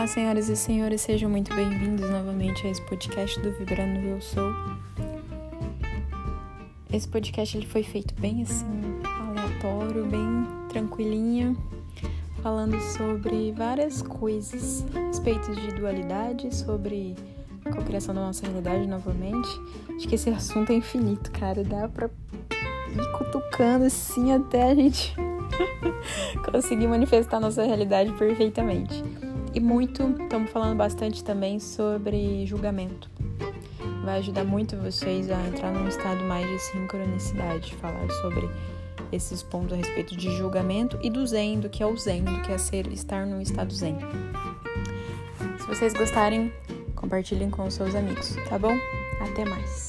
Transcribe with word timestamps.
Olá, 0.00 0.06
senhoras 0.06 0.48
e 0.48 0.56
senhores, 0.56 1.02
sejam 1.02 1.28
muito 1.28 1.54
bem-vindos 1.54 2.08
novamente 2.08 2.66
a 2.66 2.70
esse 2.70 2.80
podcast 2.80 3.38
do 3.38 3.52
Vibrando 3.52 3.98
Eu 3.98 4.18
Sou. 4.22 4.50
Esse 6.90 7.06
podcast 7.06 7.58
ele 7.58 7.66
foi 7.66 7.82
feito 7.82 8.14
bem 8.18 8.40
assim, 8.40 8.64
aleatório, 9.04 10.06
bem 10.06 10.46
tranquilinho, 10.70 11.54
falando 12.42 12.80
sobre 12.80 13.52
várias 13.52 14.00
coisas, 14.00 14.86
respeito 15.08 15.54
de 15.54 15.74
dualidade, 15.74 16.54
sobre 16.54 17.14
a 17.66 17.70
cocriação 17.70 18.14
da 18.14 18.22
nossa 18.22 18.46
realidade 18.46 18.86
novamente. 18.86 19.50
Acho 19.94 20.08
que 20.08 20.14
esse 20.14 20.30
assunto 20.30 20.72
é 20.72 20.76
infinito, 20.76 21.30
cara, 21.30 21.62
dá 21.62 21.86
pra 21.86 22.08
ir 22.08 23.18
cutucando 23.18 23.84
assim 23.84 24.32
até 24.32 24.62
a 24.70 24.74
gente 24.74 25.14
conseguir 26.50 26.86
manifestar 26.86 27.38
nossa 27.38 27.62
realidade 27.62 28.10
perfeitamente. 28.14 29.04
E 29.52 29.58
muito, 29.58 30.14
estamos 30.22 30.50
falando 30.52 30.76
bastante 30.76 31.24
também 31.24 31.58
sobre 31.58 32.46
julgamento. 32.46 33.10
Vai 34.04 34.18
ajudar 34.18 34.44
muito 34.44 34.76
vocês 34.76 35.28
a 35.28 35.44
entrar 35.48 35.72
num 35.72 35.88
estado 35.88 36.22
mais 36.22 36.46
de 36.48 36.58
sincronicidade, 36.60 37.74
falar 37.74 38.08
sobre 38.22 38.48
esses 39.10 39.42
pontos 39.42 39.72
a 39.72 39.76
respeito 39.76 40.16
de 40.16 40.30
julgamento 40.36 40.96
e 41.02 41.10
do 41.10 41.26
zen, 41.26 41.58
do 41.58 41.68
que 41.68 41.82
é 41.82 41.86
o 41.86 41.96
zen, 41.96 42.22
do 42.22 42.40
que 42.42 42.52
é 42.52 42.58
ser 42.58 42.86
estar 42.92 43.26
num 43.26 43.40
estado 43.40 43.74
zen. 43.74 43.98
Se 45.58 45.66
vocês 45.66 45.94
gostarem, 45.94 46.52
compartilhem 46.94 47.50
com 47.50 47.66
os 47.66 47.74
seus 47.74 47.96
amigos, 47.96 48.36
tá 48.48 48.56
bom? 48.56 48.76
Até 49.20 49.44
mais. 49.44 49.88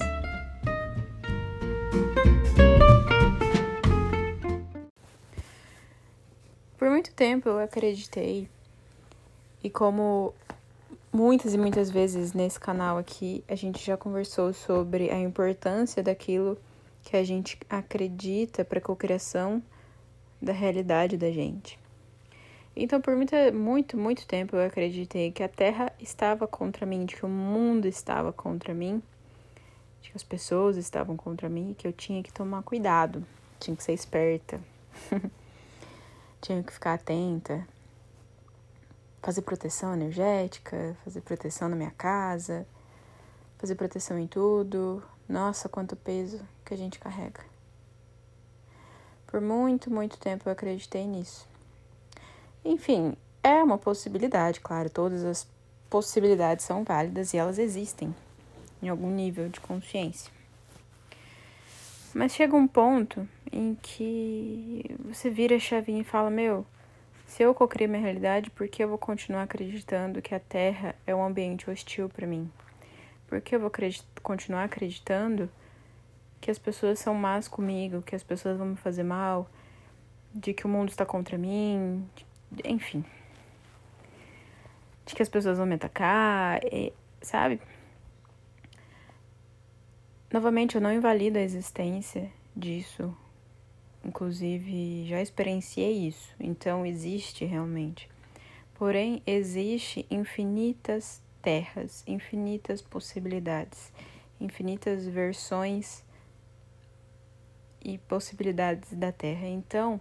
Por 6.80 6.90
muito 6.90 7.14
tempo 7.14 7.48
eu 7.48 7.60
acreditei 7.60 8.50
e 9.64 9.70
como 9.70 10.34
muitas 11.12 11.54
e 11.54 11.58
muitas 11.58 11.90
vezes 11.90 12.34
nesse 12.34 12.60
canal 12.60 12.98
aqui 12.98 13.44
a 13.48 13.56
gente 13.56 13.86
já 13.86 13.98
conversou 13.98 14.54
sobre 14.54 15.10
a 15.10 15.20
importância 15.20 16.02
daquilo 16.02 16.58
que 17.04 17.18
a 17.18 17.24
gente 17.24 17.58
acredita 17.70 18.64
para 18.64 18.80
a 18.80 18.82
cocriação 18.82 19.62
da 20.42 20.54
realidade 20.54 21.18
da 21.18 21.32
gente. 21.32 21.80
Então, 22.76 23.02
por 23.02 23.16
muita, 23.16 23.52
muito, 23.52 23.98
muito 23.98 24.26
tempo 24.26 24.56
eu 24.56 24.66
acreditei 24.66 25.32
que 25.32 25.44
a 25.44 25.50
Terra 25.50 25.92
estava 26.00 26.48
contra 26.48 26.86
mim, 26.86 27.06
de 27.06 27.16
que 27.16 27.26
o 27.26 27.30
mundo 27.30 27.86
estava 27.86 28.32
contra 28.32 28.74
mim, 28.74 29.02
de 30.02 30.10
que 30.10 30.18
as 30.18 30.24
pessoas 30.24 30.78
estavam 30.78 31.18
contra 31.18 31.50
mim 31.50 31.72
e 31.72 31.76
que 31.76 31.86
eu 31.88 31.92
tinha 31.92 32.24
que 32.24 32.32
tomar 32.32 32.64
cuidado, 32.64 33.26
tinha 33.60 33.76
que 33.76 33.84
ser 33.84 33.94
esperta, 33.94 34.60
tinha 36.42 36.64
que 36.64 36.72
ficar 36.72 36.94
atenta, 36.94 37.68
fazer 39.22 39.42
proteção 39.42 39.94
energética, 39.94 40.96
fazer 41.04 41.22
proteção 41.22 41.70
na 41.70 41.76
minha 41.76 41.92
casa, 41.92 42.66
fazer 43.58 43.76
proteção 43.76 44.18
em 44.18 44.28
tudo. 44.28 45.04
Nossa, 45.30 45.70
quanto 45.70 45.96
peso 45.96 46.42
que 46.66 46.74
a 46.74 46.78
gente 46.78 47.00
carrega. 47.00 47.42
Por 49.28 49.40
muito, 49.40 49.90
muito 49.90 50.18
tempo 50.18 50.50
eu 50.50 50.54
acreditei 50.54 51.06
nisso. 51.08 51.48
Enfim, 52.66 53.16
é 53.44 53.64
uma 53.64 53.78
possibilidade, 53.78 54.60
claro, 54.60 54.90
todas 54.90 55.24
as 55.24 55.48
possibilidades 55.90 56.66
são 56.66 56.84
válidas 56.84 57.34
e 57.34 57.38
elas 57.38 57.58
existem 57.58 58.14
em 58.82 58.90
algum 58.90 59.10
nível 59.10 59.50
de 59.50 59.60
consciência. 59.60 60.32
Mas 62.14 62.34
chega 62.34 62.56
um 62.56 62.68
ponto 62.68 63.28
em 63.52 63.76
que 63.82 64.96
você 65.06 65.30
vira 65.30 65.56
a 65.56 65.60
chavinha 65.60 66.02
e 66.02 66.06
fala: 66.06 66.30
Meu, 66.30 66.66
se 67.32 67.44
eu 67.44 67.54
cocriei 67.54 67.88
minha 67.88 68.02
realidade, 68.02 68.50
por 68.50 68.68
que 68.68 68.84
eu 68.84 68.90
vou 68.90 68.98
continuar 68.98 69.44
acreditando 69.44 70.22
que 70.22 70.36
a 70.36 70.40
Terra 70.40 70.94
é 71.08 71.16
um 71.16 71.24
ambiente 71.24 71.70
hostil 71.70 72.10
para 72.10 72.28
mim? 72.28 72.52
Por 73.26 73.40
que 73.40 73.56
eu 73.56 73.60
vou 73.62 73.72
continuar 74.22 74.66
acreditando 74.66 75.50
que 76.42 76.52
as 76.52 76.60
pessoas 76.60 77.00
são 77.00 77.16
más 77.16 77.48
comigo, 77.48 78.02
que 78.02 78.18
as 78.18 78.22
pessoas 78.22 78.58
vão 78.58 78.68
me 78.68 78.76
fazer 78.76 79.04
mal, 79.04 79.50
de 80.36 80.54
que 80.54 80.66
o 80.66 80.70
mundo 80.70 80.90
está 80.90 81.06
contra 81.06 81.38
mim, 81.38 82.06
de, 82.52 82.64
enfim. 82.66 83.06
De 85.06 85.16
que 85.16 85.24
as 85.24 85.30
pessoas 85.30 85.58
vão 85.58 85.66
me 85.66 85.76
atacar, 85.76 86.60
e, 86.66 86.92
sabe? 87.22 87.62
Novamente, 90.34 90.76
eu 90.76 90.82
não 90.82 90.92
invalido 90.92 91.38
a 91.38 91.42
existência 91.42 92.30
disso 92.54 93.16
Inclusive, 94.04 95.06
já 95.08 95.22
experienciei 95.22 96.08
isso, 96.08 96.34
então 96.40 96.86
existe 96.86 97.46
realmente. 97.46 98.10
Porém, 98.74 99.22
existe 99.28 100.06
infinitas 100.10 101.22
terras, 101.42 102.04
infinitas 102.08 102.82
possibilidades, 102.82 103.92
infinitas 104.40 105.06
versões 105.06 106.04
e 107.84 107.98
possibilidades 108.00 108.94
da 108.94 109.12
Terra. 109.12 109.48
Então, 109.48 110.00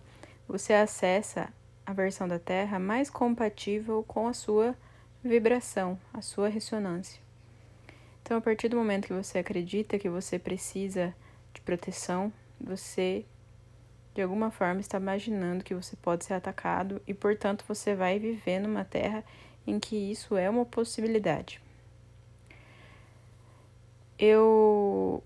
você 0.48 0.72
acessa 0.72 1.52
a 1.84 1.92
versão 1.92 2.26
da 2.26 2.38
Terra 2.38 2.78
mais 2.78 3.10
compatível 3.10 4.02
com 4.06 4.28
a 4.28 4.32
sua 4.32 4.74
vibração, 5.22 5.98
a 6.12 6.22
sua 6.22 6.48
ressonância. 6.48 7.20
Então, 8.22 8.38
a 8.38 8.40
partir 8.40 8.68
do 8.68 8.76
momento 8.76 9.08
que 9.08 9.12
você 9.12 9.38
acredita 9.38 9.98
que 9.98 10.08
você 10.08 10.38
precisa 10.38 11.14
de 11.52 11.60
proteção, 11.60 12.32
você 12.60 13.24
de 14.20 14.24
alguma 14.24 14.50
forma 14.50 14.82
está 14.82 14.98
imaginando 14.98 15.64
que 15.64 15.74
você 15.74 15.96
pode 15.96 16.26
ser 16.26 16.34
atacado 16.34 17.00
e, 17.06 17.14
portanto, 17.14 17.64
você 17.66 17.94
vai 17.94 18.18
viver 18.18 18.60
numa 18.60 18.84
terra 18.84 19.24
em 19.66 19.80
que 19.80 19.96
isso 19.96 20.36
é 20.36 20.50
uma 20.50 20.66
possibilidade. 20.66 21.58
Eu 24.18 25.24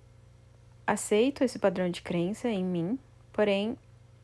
aceito 0.86 1.42
esse 1.42 1.58
padrão 1.58 1.90
de 1.90 2.02
crença 2.02 2.48
em 2.48 2.64
mim, 2.64 2.96
porém 3.32 3.76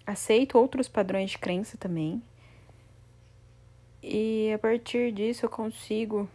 aceito 0.06 0.56
outros 0.56 0.86
padrões 0.86 1.32
de 1.32 1.38
crença 1.38 1.76
também. 1.76 2.22
E 4.00 4.52
a 4.54 4.58
partir 4.60 5.10
disso 5.10 5.46
eu 5.46 5.50
consigo 5.50 6.28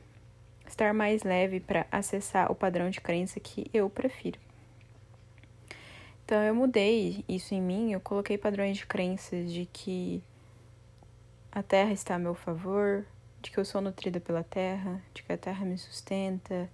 estar 0.67 0.93
mais 0.93 1.23
leve 1.23 1.61
para 1.61 1.87
acessar 1.89 2.51
o 2.51 2.55
padrão 2.55 2.89
de 2.89 2.99
crença 2.99 3.39
que 3.39 3.71
eu 3.73 3.89
prefiro. 3.89 4.44
Então 6.25 6.41
eu 6.41 6.55
mudei 6.55 7.23
isso 7.29 7.53
em 7.53 7.61
mim, 7.61 7.93
eu 7.93 8.01
coloquei 8.01 8.35
padrões 8.35 8.77
de 8.77 8.87
crenças 8.87 9.53
de 9.53 9.67
que 9.67 10.23
a 11.51 11.61
terra 11.61 11.91
está 11.91 12.15
a 12.15 12.19
meu 12.19 12.33
favor, 12.33 13.05
de 13.43 13.51
que 13.51 13.59
eu 13.59 13.63
sou 13.63 13.79
nutrida 13.79 14.19
pela 14.19 14.43
terra, 14.43 15.03
de 15.13 15.21
que 15.21 15.31
a 15.31 15.37
terra 15.37 15.63
me 15.63 15.77
sustenta, 15.77 16.67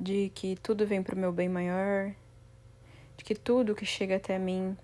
de 0.00 0.30
que 0.34 0.56
tudo 0.62 0.86
vem 0.86 1.02
para 1.02 1.14
o 1.14 1.18
meu 1.18 1.30
bem 1.30 1.46
maior, 1.46 2.14
de 3.18 3.24
que 3.24 3.34
tudo 3.34 3.74
que 3.74 3.84
chega 3.84 4.16
até 4.16 4.38
mim 4.38 4.74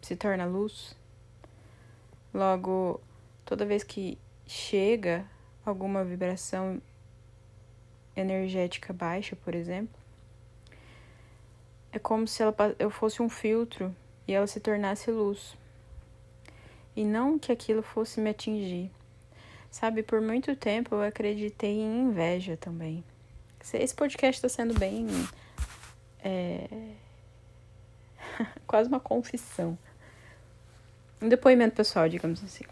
se 0.00 0.16
torna 0.16 0.46
luz. 0.46 0.96
Logo, 2.32 2.98
toda 3.44 3.66
vez 3.66 3.84
que 3.84 4.16
chega 4.46 5.26
alguma 5.66 6.02
vibração 6.02 6.80
energética 8.16 8.90
baixa, 8.90 9.36
por 9.36 9.54
exemplo, 9.54 9.99
é 11.92 11.98
como 11.98 12.26
se 12.26 12.42
ela, 12.42 12.54
eu 12.78 12.90
fosse 12.90 13.22
um 13.22 13.28
filtro 13.28 13.94
e 14.26 14.32
ela 14.32 14.46
se 14.46 14.60
tornasse 14.60 15.10
luz. 15.10 15.56
E 16.94 17.04
não 17.04 17.38
que 17.38 17.50
aquilo 17.52 17.82
fosse 17.82 18.20
me 18.20 18.30
atingir. 18.30 18.90
Sabe, 19.70 20.02
por 20.02 20.20
muito 20.20 20.54
tempo 20.56 20.94
eu 20.94 21.02
acreditei 21.02 21.78
em 21.78 22.00
inveja 22.02 22.56
também. 22.56 23.04
Esse 23.74 23.94
podcast 23.94 24.38
está 24.38 24.48
sendo 24.48 24.78
bem. 24.78 25.06
É... 26.22 26.68
quase 28.66 28.88
uma 28.88 29.00
confissão. 29.00 29.78
Um 31.20 31.28
depoimento 31.28 31.76
pessoal, 31.76 32.08
digamos 32.08 32.42
assim. 32.42 32.64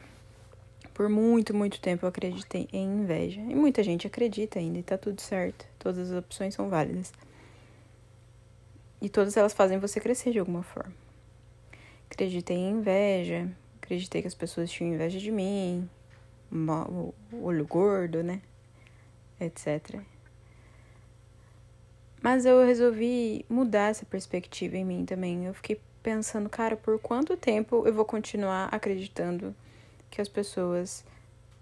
Por 0.94 1.08
muito, 1.08 1.54
muito 1.54 1.80
tempo 1.80 2.04
eu 2.04 2.08
acreditei 2.08 2.68
em 2.72 3.00
inveja. 3.00 3.40
E 3.40 3.54
muita 3.54 3.82
gente 3.82 4.06
acredita 4.06 4.58
ainda 4.58 4.78
e 4.78 4.82
tá 4.82 4.98
tudo 4.98 5.20
certo. 5.20 5.66
Todas 5.78 6.10
as 6.10 6.18
opções 6.18 6.54
são 6.54 6.68
válidas. 6.68 7.12
E 9.00 9.08
todas 9.08 9.36
elas 9.36 9.52
fazem 9.52 9.78
você 9.78 10.00
crescer 10.00 10.32
de 10.32 10.38
alguma 10.38 10.62
forma. 10.62 10.92
Acreditei 12.10 12.56
em 12.56 12.70
inveja, 12.70 13.48
acreditei 13.80 14.22
que 14.22 14.28
as 14.28 14.34
pessoas 14.34 14.70
tinham 14.70 14.94
inveja 14.94 15.18
de 15.18 15.30
mim, 15.30 15.88
o 16.50 17.14
olho 17.42 17.66
gordo, 17.66 18.22
né? 18.22 18.40
Etc. 19.40 20.00
Mas 22.20 22.44
eu 22.44 22.64
resolvi 22.64 23.44
mudar 23.48 23.90
essa 23.90 24.04
perspectiva 24.04 24.76
em 24.76 24.84
mim 24.84 25.04
também. 25.04 25.46
Eu 25.46 25.54
fiquei 25.54 25.80
pensando, 26.02 26.48
cara, 26.48 26.76
por 26.76 26.98
quanto 26.98 27.36
tempo 27.36 27.86
eu 27.86 27.94
vou 27.94 28.04
continuar 28.04 28.68
acreditando 28.72 29.54
que 30.10 30.20
as 30.20 30.28
pessoas 30.28 31.04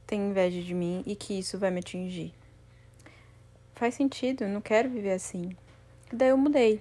têm 0.07 0.31
inveja 0.31 0.63
de 0.63 0.73
mim 0.73 1.03
e 1.05 1.15
que 1.15 1.39
isso 1.39 1.59
vai 1.59 1.71
me 1.71 1.81
atingir? 1.81 2.33
Faz 3.75 3.95
sentido, 3.95 4.45
eu 4.45 4.49
não 4.49 4.61
quero 4.61 4.89
viver 4.89 5.13
assim. 5.13 5.55
E 6.11 6.17
daí 6.17 6.29
eu 6.29 6.39
mudei. 6.39 6.81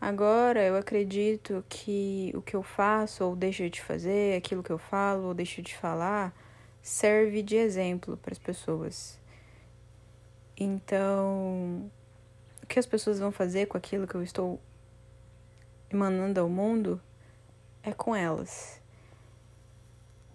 Agora 0.00 0.62
eu 0.62 0.76
acredito 0.76 1.64
que 1.68 2.30
o 2.34 2.40
que 2.40 2.54
eu 2.54 2.62
faço 2.62 3.24
ou 3.24 3.34
deixo 3.34 3.68
de 3.68 3.82
fazer, 3.82 4.36
aquilo 4.36 4.62
que 4.62 4.70
eu 4.70 4.78
falo 4.78 5.28
ou 5.28 5.34
deixo 5.34 5.60
de 5.60 5.76
falar, 5.76 6.32
serve 6.80 7.42
de 7.42 7.56
exemplo 7.56 8.16
para 8.16 8.32
as 8.32 8.38
pessoas. 8.38 9.20
Então, 10.56 11.90
o 12.62 12.66
que 12.66 12.78
as 12.78 12.86
pessoas 12.86 13.18
vão 13.18 13.32
fazer 13.32 13.66
com 13.66 13.76
aquilo 13.76 14.06
que 14.06 14.14
eu 14.14 14.22
estou 14.22 14.60
emanando 15.90 16.40
ao 16.40 16.48
mundo 16.48 17.00
é 17.82 17.92
com 17.92 18.14
elas. 18.14 18.80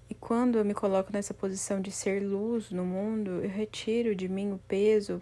E 0.10 0.16
quando 0.16 0.58
eu 0.58 0.66
me 0.66 0.74
coloco 0.74 1.12
nessa 1.12 1.34
posição 1.34 1.80
de 1.80 1.92
ser 1.92 2.22
luz 2.22 2.70
no 2.70 2.86
mundo, 2.86 3.42
eu 3.42 3.50
retiro 3.50 4.14
de 4.14 4.28
mim 4.28 4.52
o 4.52 4.60
peso 4.68 5.22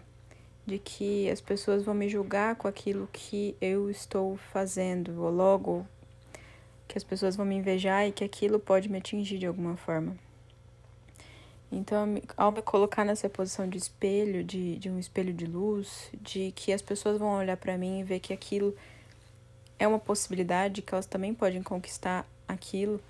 de 0.66 0.78
que 0.78 1.28
as 1.30 1.40
pessoas 1.40 1.82
vão 1.82 1.94
me 1.94 2.08
julgar 2.08 2.56
com 2.56 2.68
aquilo 2.68 3.08
que 3.12 3.56
eu 3.60 3.90
estou 3.90 4.36
fazendo, 4.36 5.22
ou 5.22 5.30
logo 5.30 5.86
que 6.86 6.96
as 6.96 7.04
pessoas 7.04 7.36
vão 7.36 7.46
me 7.46 7.56
invejar 7.56 8.06
e 8.06 8.12
que 8.12 8.22
aquilo 8.22 8.58
pode 8.58 8.88
me 8.88 8.98
atingir 8.98 9.38
de 9.38 9.46
alguma 9.46 9.76
forma. 9.76 10.16
Então, 11.70 12.20
ao 12.36 12.52
me 12.52 12.60
colocar 12.60 13.02
nessa 13.02 13.30
posição 13.30 13.66
de 13.66 13.78
espelho, 13.78 14.44
de, 14.44 14.76
de 14.76 14.90
um 14.90 14.98
espelho 14.98 15.32
de 15.32 15.46
luz, 15.46 16.10
de 16.20 16.52
que 16.52 16.70
as 16.70 16.82
pessoas 16.82 17.18
vão 17.18 17.38
olhar 17.38 17.56
para 17.56 17.78
mim 17.78 18.00
e 18.00 18.04
ver 18.04 18.20
que 18.20 18.32
aquilo 18.32 18.76
é 19.78 19.88
uma 19.88 19.98
possibilidade, 19.98 20.82
que 20.82 20.92
elas 20.94 21.06
também 21.06 21.32
podem 21.32 21.62
conquistar 21.62 22.28
aquilo, 22.46 23.00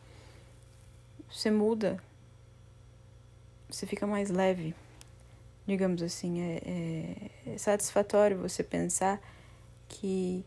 você 1.28 1.50
muda, 1.50 2.00
você 3.68 3.84
fica 3.84 4.06
mais 4.06 4.30
leve, 4.30 4.74
digamos 5.66 6.02
assim. 6.02 6.40
É, 6.40 6.62
é, 6.64 7.54
é 7.54 7.58
satisfatório 7.58 8.38
você 8.38 8.62
pensar 8.62 9.20
que 9.88 10.44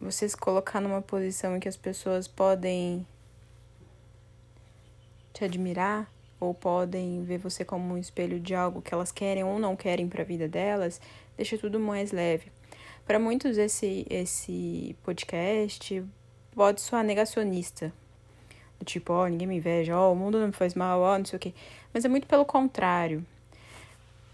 você 0.00 0.28
se 0.28 0.36
colocar 0.36 0.80
numa 0.80 1.00
posição 1.00 1.56
em 1.56 1.60
que 1.60 1.68
as 1.68 1.76
pessoas 1.76 2.28
podem 2.28 3.06
te 5.32 5.44
admirar 5.44 6.10
ou 6.38 6.52
podem 6.52 7.24
ver 7.24 7.38
você 7.38 7.64
como 7.64 7.94
um 7.94 7.98
espelho 7.98 8.38
de 8.38 8.54
algo 8.54 8.82
que 8.82 8.92
elas 8.92 9.10
querem 9.10 9.42
ou 9.42 9.58
não 9.58 9.74
querem 9.74 10.08
para 10.08 10.22
a 10.22 10.24
vida 10.24 10.46
delas, 10.46 11.00
deixa 11.36 11.56
tudo 11.56 11.80
mais 11.80 12.12
leve. 12.12 12.52
Para 13.06 13.18
muitos 13.18 13.56
esse 13.56 14.06
esse 14.10 14.96
podcast 15.02 16.04
pode 16.54 16.80
soar 16.80 17.04
negacionista. 17.04 17.92
Do 18.78 18.84
tipo, 18.84 19.12
ó, 19.12 19.24
oh, 19.24 19.28
ninguém 19.28 19.46
me 19.46 19.56
inveja, 19.56 19.96
ó, 19.96 20.10
oh, 20.10 20.12
o 20.12 20.16
mundo 20.16 20.38
não 20.38 20.48
me 20.48 20.52
faz 20.52 20.74
mal, 20.74 21.00
ó, 21.00 21.14
oh, 21.14 21.18
não 21.18 21.24
sei 21.24 21.36
o 21.36 21.40
quê. 21.40 21.54
Mas 21.94 22.04
é 22.04 22.08
muito 22.08 22.26
pelo 22.26 22.44
contrário. 22.44 23.24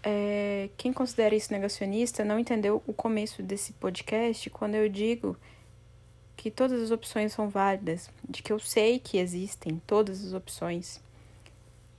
É, 0.03 0.69
quem 0.75 0.91
considera 0.91 1.33
isso 1.33 1.53
negacionista 1.53 2.25
não 2.25 2.37
entendeu 2.37 2.83
o 2.85 2.93
começo 2.93 3.41
desse 3.41 3.71
podcast 3.73 4.49
quando 4.49 4.75
eu 4.75 4.89
digo 4.89 5.37
que 6.35 6.51
todas 6.51 6.81
as 6.81 6.91
opções 6.91 7.31
são 7.31 7.47
válidas, 7.47 8.09
de 8.27 8.43
que 8.43 8.51
eu 8.51 8.59
sei 8.59 8.99
que 8.99 9.17
existem 9.17 9.81
todas 9.87 10.25
as 10.25 10.33
opções 10.33 11.01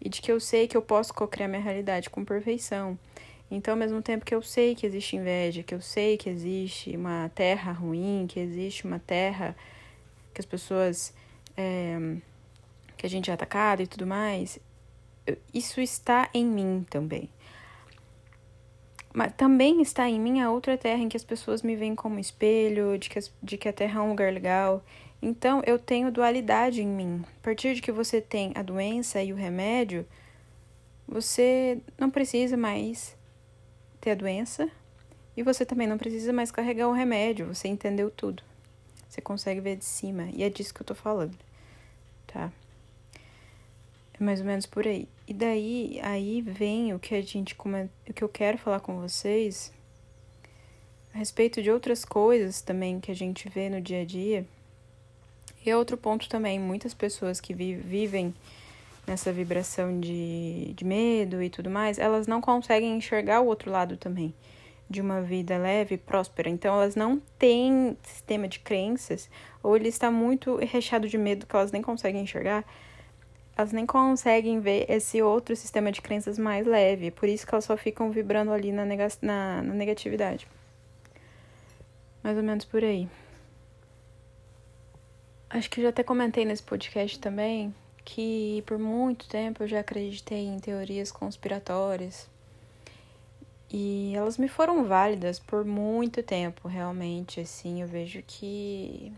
e 0.01 0.09
de 0.09 0.21
que 0.21 0.31
eu 0.31 0.39
sei 0.39 0.69
que 0.69 0.77
eu 0.77 0.83
posso 0.83 1.15
co-criar 1.15 1.49
minha 1.49 1.63
realidade 1.63 2.11
com 2.11 2.25
perfeição. 2.25 2.99
Então, 3.51 3.73
ao 3.73 3.79
mesmo 3.79 4.03
tempo 4.03 4.25
que 4.25 4.35
eu 4.35 4.43
sei 4.43 4.75
que 4.75 4.87
existe 4.87 5.17
inveja, 5.17 5.63
que 5.63 5.75
eu 5.75 5.81
sei 5.81 6.19
que 6.19 6.29
existe 6.29 6.95
uma 6.97 7.31
terra 7.35 7.73
ruim, 7.73 8.27
que 8.29 8.39
existe 8.39 8.85
uma 8.85 8.99
terra 8.99 9.57
que 10.35 10.41
as 10.41 10.47
pessoas. 10.47 11.15
É, 11.57 12.17
que 12.97 13.07
a 13.07 13.11
gente 13.11 13.31
é 13.31 13.35
atacado 13.35 13.83
e 13.83 13.87
tudo 13.87 14.07
mais, 14.07 14.59
isso 15.53 15.81
está 15.81 16.31
em 16.33 16.45
mim 16.45 16.87
também. 16.89 17.29
Mas 19.15 19.33
também 19.35 19.81
está 19.81 20.11
em 20.11 20.19
mim 20.19 20.41
a 20.41 20.51
outra 20.51 20.77
terra 20.77 21.01
em 21.01 21.09
que 21.09 21.17
as 21.17 21.23
pessoas 21.23 21.63
me 21.63 21.77
veem 21.77 21.95
como 21.95 22.19
espelho, 22.19 22.99
de 22.99 23.09
que, 23.09 23.21
de 23.41 23.57
que 23.57 23.69
a 23.69 23.73
terra 23.73 24.01
é 24.01 24.03
um 24.03 24.09
lugar 24.09 24.33
legal. 24.33 24.85
Então 25.23 25.63
eu 25.65 25.79
tenho 25.79 26.11
dualidade 26.11 26.83
em 26.83 26.89
mim. 26.89 27.25
A 27.39 27.41
partir 27.41 27.77
de 27.77 27.81
que 27.81 27.93
você 27.93 28.21
tem 28.21 28.51
a 28.57 28.63
doença 28.63 29.23
e 29.23 29.33
o 29.33 29.37
remédio, 29.37 30.05
você 31.07 31.79
não 31.97 32.11
precisa 32.11 32.57
mais 32.57 33.17
ter 34.01 34.11
a 34.11 34.15
doença 34.17 34.69
e 35.37 35.45
você 35.45 35.65
também 35.65 35.87
não 35.87 35.97
precisa 35.97 36.33
mais 36.33 36.51
carregar 36.51 36.89
o 36.89 36.93
remédio. 36.93 37.47
Você 37.47 37.69
entendeu 37.69 38.11
tudo. 38.11 38.43
Você 39.09 39.21
consegue 39.21 39.61
ver 39.61 39.77
de 39.77 39.85
cima. 39.85 40.29
E 40.33 40.43
é 40.43 40.51
disso 40.51 40.75
que 40.75 40.83
eu 40.83 40.87
tô 40.87 40.95
falando. 40.95 41.39
Tá? 42.27 42.51
É 44.13 44.25
mais 44.25 44.41
ou 44.41 44.47
menos 44.47 44.67
por 44.67 44.89
aí. 44.89 45.07
E 45.27 45.33
daí, 45.33 45.99
aí 46.03 46.43
vem 46.43 46.93
o 46.93 46.99
que 46.99 47.15
a 47.15 47.23
gente 47.23 47.57
o 47.57 48.13
que 48.13 48.23
eu 48.23 48.29
quero 48.29 48.59
falar 48.59 48.81
com 48.81 49.01
vocês 49.01 49.73
a 51.15 51.19
respeito 51.19 51.63
de 51.63 51.71
outras 51.71 52.05
coisas 52.05 52.61
também 52.61 53.01
que 53.01 53.11
a 53.11 53.15
gente 53.15 53.49
vê 53.49 53.71
no 53.71 53.81
dia 53.81 54.03
a 54.03 54.05
dia. 54.05 54.45
E 55.65 55.71
é 55.71 55.77
outro 55.77 55.97
ponto 55.97 56.29
também, 56.29 56.59
muitas 56.59 56.93
pessoas 56.93 57.41
que 57.41 57.55
vi 57.55 57.75
vivem 57.75 58.35
nessa 59.07 59.33
vibração 59.33 59.99
de, 60.01 60.73
de 60.75 60.85
medo 60.85 61.43
e 61.43 61.49
tudo 61.49 61.71
mais, 61.71 61.99
elas 61.99 62.27
não 62.27 62.41
conseguem 62.41 62.97
enxergar 62.97 63.41
o 63.41 63.47
outro 63.47 63.71
lado 63.71 63.97
também 63.97 64.35
de 64.89 65.01
uma 65.01 65.23
vida 65.23 65.57
leve 65.57 65.95
e 65.95 65.99
próspera. 65.99 66.49
Então 66.49 66.75
elas 66.75 66.95
não 66.95 67.21
têm 67.39 67.97
sistema 68.03 68.47
de 68.47 68.59
crenças, 68.59 69.31
ou 69.63 69.77
ele 69.77 69.89
está 69.89 70.11
muito 70.11 70.57
recheado 70.57 71.09
de 71.09 71.17
medo 71.17 71.47
que 71.47 71.57
elas 71.57 71.73
nem 71.73 71.83
conseguem 71.83 72.23
enxergar 72.23 72.65
elas 73.57 73.73
nem 73.73 73.87
conseguem 73.87 74.61
ver 74.61 74.87
esse 74.89 75.23
outro 75.23 75.55
sistema 75.55 75.93
de 75.93 76.03
crenças 76.03 76.39
mais 76.39 76.67
leve. 76.67 77.11
Por 77.11 77.29
isso 77.29 77.47
que 77.47 77.55
elas 77.55 77.65
só 77.65 77.77
ficam 77.77 78.11
vibrando 78.11 78.53
ali 78.53 78.73
na, 78.73 78.85
nega 78.85 79.09
na, 79.23 79.63
na 79.63 79.75
negatividade. 79.75 80.47
Mais 82.23 82.37
ou 82.37 82.43
menos 82.43 82.65
por 82.65 82.83
aí. 82.83 83.09
Acho 85.49 85.71
que 85.71 85.83
já 85.83 85.91
até 85.91 86.03
comentei 86.03 86.45
nesse 86.45 86.63
podcast 86.63 87.19
também 87.21 87.73
que 88.05 88.63
por 88.67 88.79
muito 88.79 89.27
tempo 89.29 89.63
eu 89.63 89.69
já 89.69 89.81
acreditei 89.81 90.47
em 90.47 90.59
teorias 90.59 91.11
conspiratórias. 91.11 92.29
E 93.71 94.13
elas 94.15 94.37
me 94.37 94.47
foram 94.47 94.85
válidas 94.85 95.39
por 95.39 95.65
muito 95.65 96.23
tempo, 96.23 96.69
realmente. 96.69 97.41
Assim, 97.41 97.83
eu 97.83 97.89
vejo 97.89 98.23
que 98.27 99.13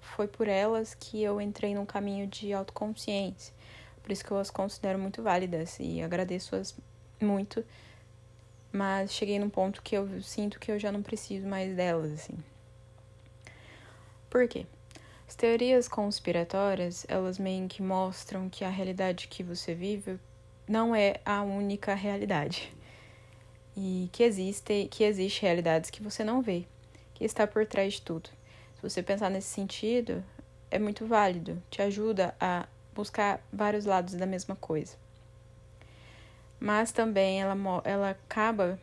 foi 0.00 0.26
por 0.26 0.48
elas 0.48 0.94
que 0.94 1.22
eu 1.22 1.40
entrei 1.40 1.74
num 1.74 1.86
caminho 1.86 2.26
de 2.26 2.52
autoconsciência. 2.52 3.54
Por 4.02 4.12
isso 4.12 4.24
que 4.24 4.30
eu 4.30 4.38
as 4.38 4.50
considero 4.50 4.98
muito 4.98 5.22
válidas 5.22 5.78
e 5.80 6.00
agradeço-as 6.00 6.76
muito. 7.20 7.64
Mas 8.72 9.12
cheguei 9.12 9.38
num 9.38 9.50
ponto 9.50 9.82
que 9.82 9.96
eu 9.96 10.22
sinto 10.22 10.60
que 10.60 10.70
eu 10.70 10.78
já 10.78 10.92
não 10.92 11.02
preciso 11.02 11.46
mais 11.46 11.74
delas, 11.74 12.12
assim. 12.12 12.36
Por 14.30 14.46
quê? 14.46 14.66
As 15.26 15.34
teorias 15.34 15.88
conspiratórias, 15.88 17.04
elas 17.08 17.38
meio 17.38 17.66
que 17.66 17.82
mostram 17.82 18.48
que 18.48 18.64
a 18.64 18.68
realidade 18.68 19.26
que 19.26 19.42
você 19.42 19.74
vive 19.74 20.20
não 20.68 20.94
é 20.94 21.20
a 21.24 21.42
única 21.42 21.94
realidade. 21.94 22.72
E 23.76 24.08
que 24.12 24.22
existe, 24.22 24.88
que 24.90 25.04
existe 25.04 25.42
realidades 25.42 25.90
que 25.90 26.02
você 26.02 26.22
não 26.22 26.40
vê, 26.42 26.64
que 27.12 27.24
está 27.24 27.46
por 27.46 27.66
trás 27.66 27.94
de 27.94 28.02
tudo. 28.02 28.30
Você 28.88 29.02
pensar 29.02 29.30
nesse 29.30 29.48
sentido, 29.48 30.22
é 30.70 30.78
muito 30.78 31.06
válido, 31.06 31.60
te 31.68 31.82
ajuda 31.82 32.36
a 32.38 32.68
buscar 32.94 33.44
vários 33.52 33.84
lados 33.84 34.14
da 34.14 34.26
mesma 34.26 34.54
coisa. 34.54 34.96
Mas 36.60 36.92
também 36.92 37.40
ela, 37.40 37.56
ela 37.82 38.10
acaba 38.10 38.78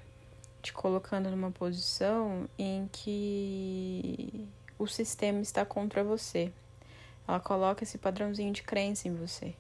te 0.62 0.74
colocando 0.74 1.32
numa 1.32 1.52
posição 1.52 2.50
em 2.60 2.90
que 2.92 4.46
o 4.78 4.88
sistema 4.88 5.40
está 5.40 5.66
contra 5.66 6.04
você. 6.04 6.52
Ela 7.26 7.40
coloca 7.40 7.86
esse 7.86 7.98
padrãozinho 7.98 8.52
de 8.52 8.62
crença 8.62 9.08
em 9.08 9.16
você. 9.16 9.56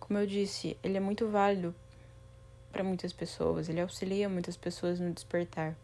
Como 0.00 0.18
eu 0.18 0.26
disse, 0.26 0.76
ele 0.82 0.96
é 0.96 1.00
muito 1.00 1.28
válido 1.28 1.72
para 2.72 2.82
muitas 2.82 3.12
pessoas, 3.12 3.68
ele 3.68 3.80
auxilia 3.80 4.28
muitas 4.28 4.56
pessoas 4.56 4.98
no 4.98 5.12
despertar. 5.12 5.76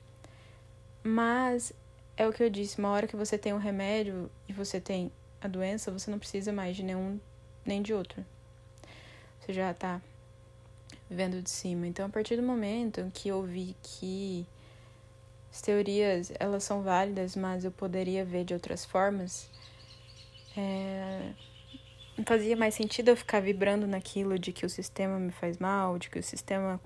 Mas 1.01 1.73
é 2.17 2.27
o 2.27 2.33
que 2.33 2.43
eu 2.43 2.51
disse, 2.51 2.79
uma 2.79 2.91
hora 2.91 3.07
que 3.07 3.17
você 3.17 3.37
tem 3.37 3.53
um 3.53 3.59
remédio 3.59 4.31
e 4.49 4.53
você 4.53 4.81
tem 4.81 5.11
a 5.41 5.49
doença, 5.49 5.91
você 5.91 6.11
não 6.11 6.19
precisa 6.19 6.53
mais 6.53 6.77
de 6.77 6.83
nenhum 6.83 7.19
nem 7.65 7.83
de 7.83 7.93
outro. 7.93 8.25
Você 9.41 9.53
já 9.53 9.73
tá 9.75 10.01
vivendo 11.09 11.43
de 11.43 11.51
cima. 11.51 11.87
Então, 11.87 12.07
a 12.07 12.09
partir 12.09 12.37
do 12.37 12.43
momento 12.43 13.11
que 13.13 13.29
eu 13.29 13.43
vi 13.43 13.77
que 13.83 14.47
as 15.53 15.61
teorias, 15.61 16.33
elas 16.39 16.65
são 16.65 16.83
válidas, 16.83 17.37
mas 17.37 17.65
eu 17.65 17.71
poderia 17.71 18.25
ver 18.25 18.45
de 18.45 18.55
outras 18.55 18.85
formas, 18.85 19.51
é... 20.57 21.33
não 22.17 22.25
fazia 22.25 22.57
mais 22.57 22.75
sentido 22.75 23.09
eu 23.09 23.17
ficar 23.17 23.41
vibrando 23.41 23.87
naquilo 23.87 24.39
de 24.39 24.53
que 24.53 24.65
o 24.65 24.71
sistema 24.71 25.19
me 25.19 25.31
faz 25.31 25.59
mal, 25.59 25.99
de 25.99 26.11
que 26.11 26.19
o 26.19 26.23
sistema 26.23 26.81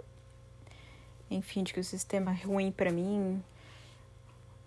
enfim, 1.31 1.63
de 1.63 1.73
que 1.75 1.81
o 1.81 1.85
sistema 1.85 2.31
é 2.33 2.45
ruim 2.47 2.73
para 2.73 2.91
mim, 2.91 3.43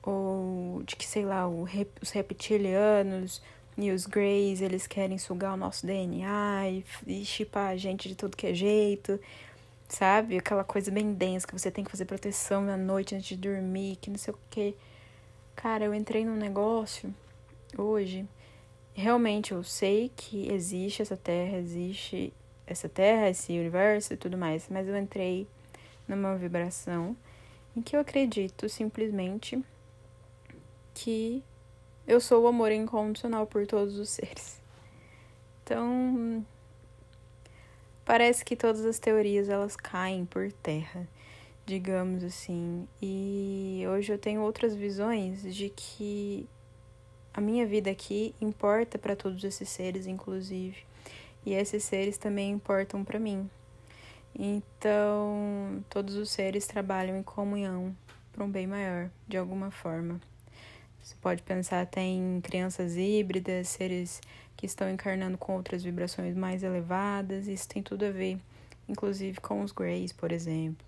ou 0.04 0.82
de 0.84 0.96
que, 0.96 1.06
sei 1.06 1.26
lá, 1.26 1.48
os 1.48 2.12
reptilianos 2.12 3.42
e 3.78 3.92
os 3.92 4.06
Greys, 4.06 4.62
eles 4.62 4.88
querem 4.88 5.18
sugar 5.18 5.54
o 5.54 5.58
nosso 5.58 5.86
DNA 5.86 6.70
e, 6.70 6.86
e 7.08 7.26
chipar 7.26 7.70
a 7.70 7.78
gente 7.78 8.10
de 8.10 8.16
tudo 8.16 8.38
que 8.38 8.48
é 8.48 8.54
jeito, 8.54 9.20
sabe? 9.88 10.38
Aquela 10.38 10.64
coisa 10.64 10.92
bem 10.92 11.14
densa 11.14 11.48
que 11.48 11.54
você 11.54 11.72
tem 11.72 11.84
que 11.84 11.92
fazer 11.92 12.06
proteção 12.06 12.64
na 12.64 12.78
noite 12.78 13.16
antes 13.16 13.28
de 13.28 13.38
dormir, 13.38 13.98
que 13.98 14.10
não 14.10 14.18
sei 14.18 14.34
o 14.34 14.38
que. 14.50 14.76
Cara, 15.56 15.86
eu 15.86 15.94
entrei 15.94 16.26
num 16.26 16.36
negócio 16.36 17.14
hoje. 17.78 18.26
Realmente 18.94 19.52
eu 19.52 19.64
sei 19.64 20.12
que 20.16 20.52
existe 20.52 21.02
essa 21.02 21.16
terra, 21.16 21.58
existe 21.58 22.34
essa 22.68 22.90
terra, 22.90 23.30
esse 23.30 23.54
universo 23.54 24.14
e 24.14 24.18
tudo 24.18 24.38
mais, 24.38 24.68
mas 24.70 24.88
eu 24.88 24.98
entrei 24.98 25.48
numa 26.08 26.36
vibração 26.36 27.16
em 27.76 27.82
que 27.82 27.96
eu 27.96 28.00
acredito 28.00 28.68
simplesmente 28.68 29.62
que 30.94 31.44
eu 32.08 32.20
sou 32.20 32.44
o 32.44 32.48
amor 32.48 32.72
incondicional 32.72 33.46
por 33.46 33.66
todos 33.66 33.98
os 33.98 34.10
seres. 34.10 34.62
Então, 35.64 36.46
parece 38.04 38.44
que 38.44 38.56
todas 38.56 38.84
as 38.86 39.00
teorias 39.00 39.48
elas 39.48 39.76
caem 39.76 40.26
por 40.26 40.52
terra, 40.52 41.08
digamos 41.66 42.24
assim. 42.24 42.88
E 43.02 43.84
hoje 43.90 44.12
eu 44.12 44.18
tenho 44.18 44.42
outras 44.42 44.76
visões 44.76 45.42
de 45.56 45.70
que 45.70 46.50
a 47.34 47.40
minha 47.40 47.66
vida 47.66 47.90
aqui 47.90 48.36
importa 48.42 48.98
para 48.98 49.16
todos 49.16 49.44
esses 49.44 49.70
seres, 49.70 50.08
inclusive. 50.08 50.84
E 51.46 51.54
esses 51.54 51.84
seres 51.84 52.18
também 52.18 52.52
importam 52.52 53.04
para 53.04 53.20
mim. 53.20 53.50
Então, 54.38 55.84
todos 55.90 56.16
os 56.16 56.30
seres 56.30 56.68
trabalham 56.68 57.18
em 57.18 57.24
comunhão 57.24 57.96
para 58.32 58.44
um 58.44 58.50
bem 58.50 58.68
maior, 58.68 59.10
de 59.28 59.38
alguma 59.38 59.72
forma. 59.72 60.20
Você 61.04 61.16
pode 61.22 61.42
pensar 61.42 61.82
até 61.82 62.02
em 62.02 62.40
crianças 62.42 62.96
híbridas, 62.96 63.70
seres 63.70 64.22
que 64.56 64.66
estão 64.66 64.90
encarnando 64.90 65.38
com 65.38 65.56
outras 65.56 65.84
vibrações 65.84 66.36
mais 66.36 66.64
elevadas. 66.64 67.48
Isso 67.48 67.68
tem 67.68 67.82
tudo 67.82 68.06
a 68.06 68.12
ver, 68.12 68.38
inclusive, 68.88 69.40
com 69.40 69.62
os 69.62 69.72
Greys, 69.72 70.12
por 70.12 70.32
exemplo. 70.32 70.86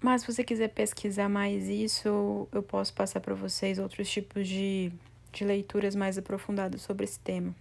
Mas 0.00 0.22
se 0.22 0.32
você 0.32 0.42
quiser 0.42 0.68
pesquisar 0.68 1.28
mais 1.28 1.68
isso, 1.68 2.48
eu 2.52 2.62
posso 2.62 2.92
passar 2.92 3.20
para 3.20 3.34
vocês 3.34 3.78
outros 3.78 4.10
tipos 4.10 4.48
de, 4.48 4.92
de 5.32 5.44
leituras 5.44 5.94
mais 5.94 6.18
aprofundadas 6.18 6.82
sobre 6.82 7.04
esse 7.04 7.18
tema. 7.18 7.54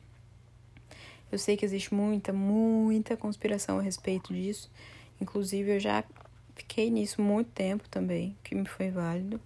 Eu 1.32 1.38
sei 1.38 1.56
que 1.56 1.63
existe 1.63 1.94
muita, 1.94 2.34
muita 2.34 3.16
conspiração 3.16 3.80
a 3.80 3.82
respeito 3.82 4.34
disso. 4.34 4.70
Inclusive, 5.20 5.75
eu 5.75 5.80
já 5.80 6.04
fiquei 6.56 6.90
nisso 6.90 7.22
muito 7.22 7.50
tempo 7.51 7.88
também, 7.90 8.36
que 8.44 8.54
me 8.54 8.66
foi 8.66 8.90
válido. 8.90 9.40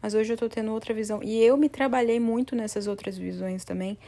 Mas 0.00 0.14
hoje 0.14 0.32
eu 0.32 0.36
tô 0.36 0.48
tendo 0.48 0.72
outra 0.72 0.94
visão. 0.94 1.22
E 1.22 1.42
eu 1.42 1.56
me 1.56 1.68
trabalhei 1.68 2.20
muito 2.20 2.54
nessas 2.54 2.86
outras 2.86 3.18
visões 3.18 3.64
também, 3.64 3.98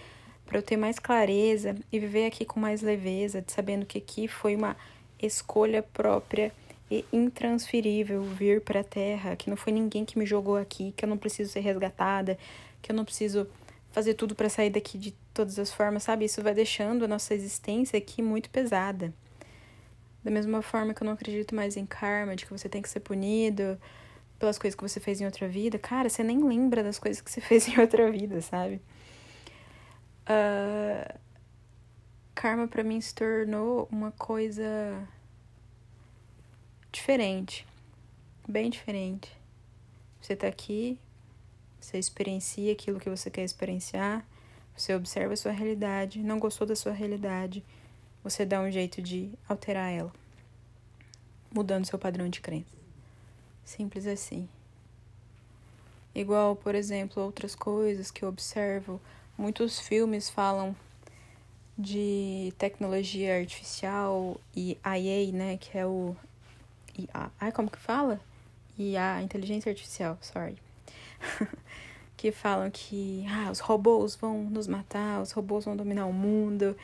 para 0.46 0.58
eu 0.58 0.62
ter 0.62 0.76
mais 0.76 0.98
clareza 0.98 1.76
e 1.92 1.98
viver 1.98 2.26
aqui 2.26 2.44
com 2.44 2.58
mais 2.58 2.82
leveza, 2.82 3.44
sabendo 3.46 3.86
que 3.86 3.98
aqui 3.98 4.26
foi 4.26 4.56
uma 4.56 4.76
escolha 5.22 5.82
própria 5.82 6.52
e 6.90 7.04
intransferível 7.12 8.22
vir 8.22 8.60
para 8.60 8.80
a 8.80 8.84
Terra, 8.84 9.36
que 9.36 9.48
não 9.48 9.56
foi 9.56 9.72
ninguém 9.72 10.04
que 10.04 10.18
me 10.18 10.26
jogou 10.26 10.56
aqui, 10.56 10.92
que 10.96 11.04
eu 11.04 11.08
não 11.08 11.16
preciso 11.16 11.52
ser 11.52 11.60
resgatada, 11.60 12.36
que 12.82 12.90
eu 12.90 12.96
não 12.96 13.04
preciso 13.04 13.46
fazer 13.92 14.14
tudo 14.14 14.34
para 14.34 14.48
sair 14.48 14.70
daqui 14.70 14.98
de 14.98 15.14
todas 15.32 15.58
as 15.58 15.72
formas, 15.72 16.02
sabe? 16.02 16.24
Isso 16.24 16.42
vai 16.42 16.54
deixando 16.54 17.04
a 17.04 17.08
nossa 17.08 17.32
existência 17.34 17.96
aqui 17.96 18.20
muito 18.20 18.50
pesada. 18.50 19.12
Da 20.24 20.30
mesma 20.30 20.62
forma 20.62 20.92
que 20.92 21.02
eu 21.02 21.06
não 21.06 21.12
acredito 21.12 21.54
mais 21.54 21.76
em 21.76 21.86
karma, 21.86 22.34
de 22.34 22.44
que 22.44 22.52
você 22.52 22.68
tem 22.68 22.82
que 22.82 22.88
ser 22.88 23.00
punido 23.00 23.78
pelas 24.40 24.58
coisas 24.58 24.74
que 24.74 24.82
você 24.82 24.98
fez 24.98 25.20
em 25.20 25.24
outra 25.24 25.46
vida. 25.46 25.78
Cara, 25.78 26.08
você 26.08 26.24
nem 26.24 26.42
lembra 26.42 26.82
das 26.82 26.98
coisas 26.98 27.22
que 27.22 27.30
você 27.30 27.40
fez 27.40 27.68
em 27.68 27.78
outra 27.78 28.10
vida, 28.10 28.40
sabe? 28.40 28.82
Uh, 30.22 31.18
karma 32.34 32.66
para 32.66 32.82
mim 32.82 33.00
se 33.00 33.14
tornou 33.14 33.86
uma 33.92 34.10
coisa 34.10 35.06
diferente, 36.90 37.64
bem 38.48 38.68
diferente. 38.68 39.30
Você 40.20 40.34
tá 40.34 40.48
aqui 40.48 40.98
você 41.80 41.98
experiencia 41.98 42.72
aquilo 42.72 43.00
que 43.00 43.08
você 43.08 43.30
quer 43.30 43.42
experienciar, 43.42 44.24
você 44.76 44.94
observa 44.94 45.32
a 45.32 45.36
sua 45.36 45.50
realidade, 45.50 46.20
não 46.20 46.38
gostou 46.38 46.66
da 46.66 46.76
sua 46.76 46.92
realidade, 46.92 47.64
você 48.22 48.44
dá 48.44 48.60
um 48.60 48.70
jeito 48.70 49.00
de 49.00 49.30
alterar 49.48 49.90
ela, 49.90 50.12
mudando 51.50 51.86
seu 51.86 51.98
padrão 51.98 52.28
de 52.28 52.40
crença. 52.40 52.79
Simples 53.64 54.06
assim. 54.06 54.48
Igual, 56.14 56.56
por 56.56 56.74
exemplo, 56.74 57.22
outras 57.22 57.54
coisas 57.54 58.10
que 58.10 58.24
eu 58.24 58.28
observo, 58.28 59.00
muitos 59.38 59.78
filmes 59.78 60.28
falam 60.28 60.74
de 61.78 62.52
tecnologia 62.58 63.38
artificial 63.38 64.38
e 64.54 64.76
IA, 64.84 65.32
né, 65.32 65.56
que 65.56 65.78
é 65.78 65.86
o. 65.86 66.16
Ai, 67.40 67.52
como 67.52 67.70
que 67.70 67.78
fala? 67.78 68.20
IA, 68.78 69.22
inteligência 69.22 69.70
artificial, 69.70 70.18
sorry. 70.20 70.56
que 72.16 72.30
falam 72.32 72.70
que 72.70 73.24
ah, 73.28 73.50
os 73.50 73.60
robôs 73.60 74.14
vão 74.14 74.44
nos 74.44 74.66
matar, 74.66 75.22
os 75.22 75.32
robôs 75.32 75.64
vão 75.64 75.76
dominar 75.76 76.06
o 76.06 76.12
mundo, 76.12 76.76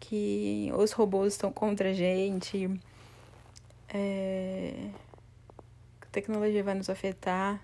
que 0.00 0.70
os 0.74 0.92
robôs 0.92 1.34
estão 1.34 1.52
contra 1.52 1.90
a 1.90 1.92
gente, 1.92 2.70
é, 3.88 4.90
tecnologia 6.20 6.64
vai 6.64 6.74
nos 6.74 6.90
afetar. 6.90 7.62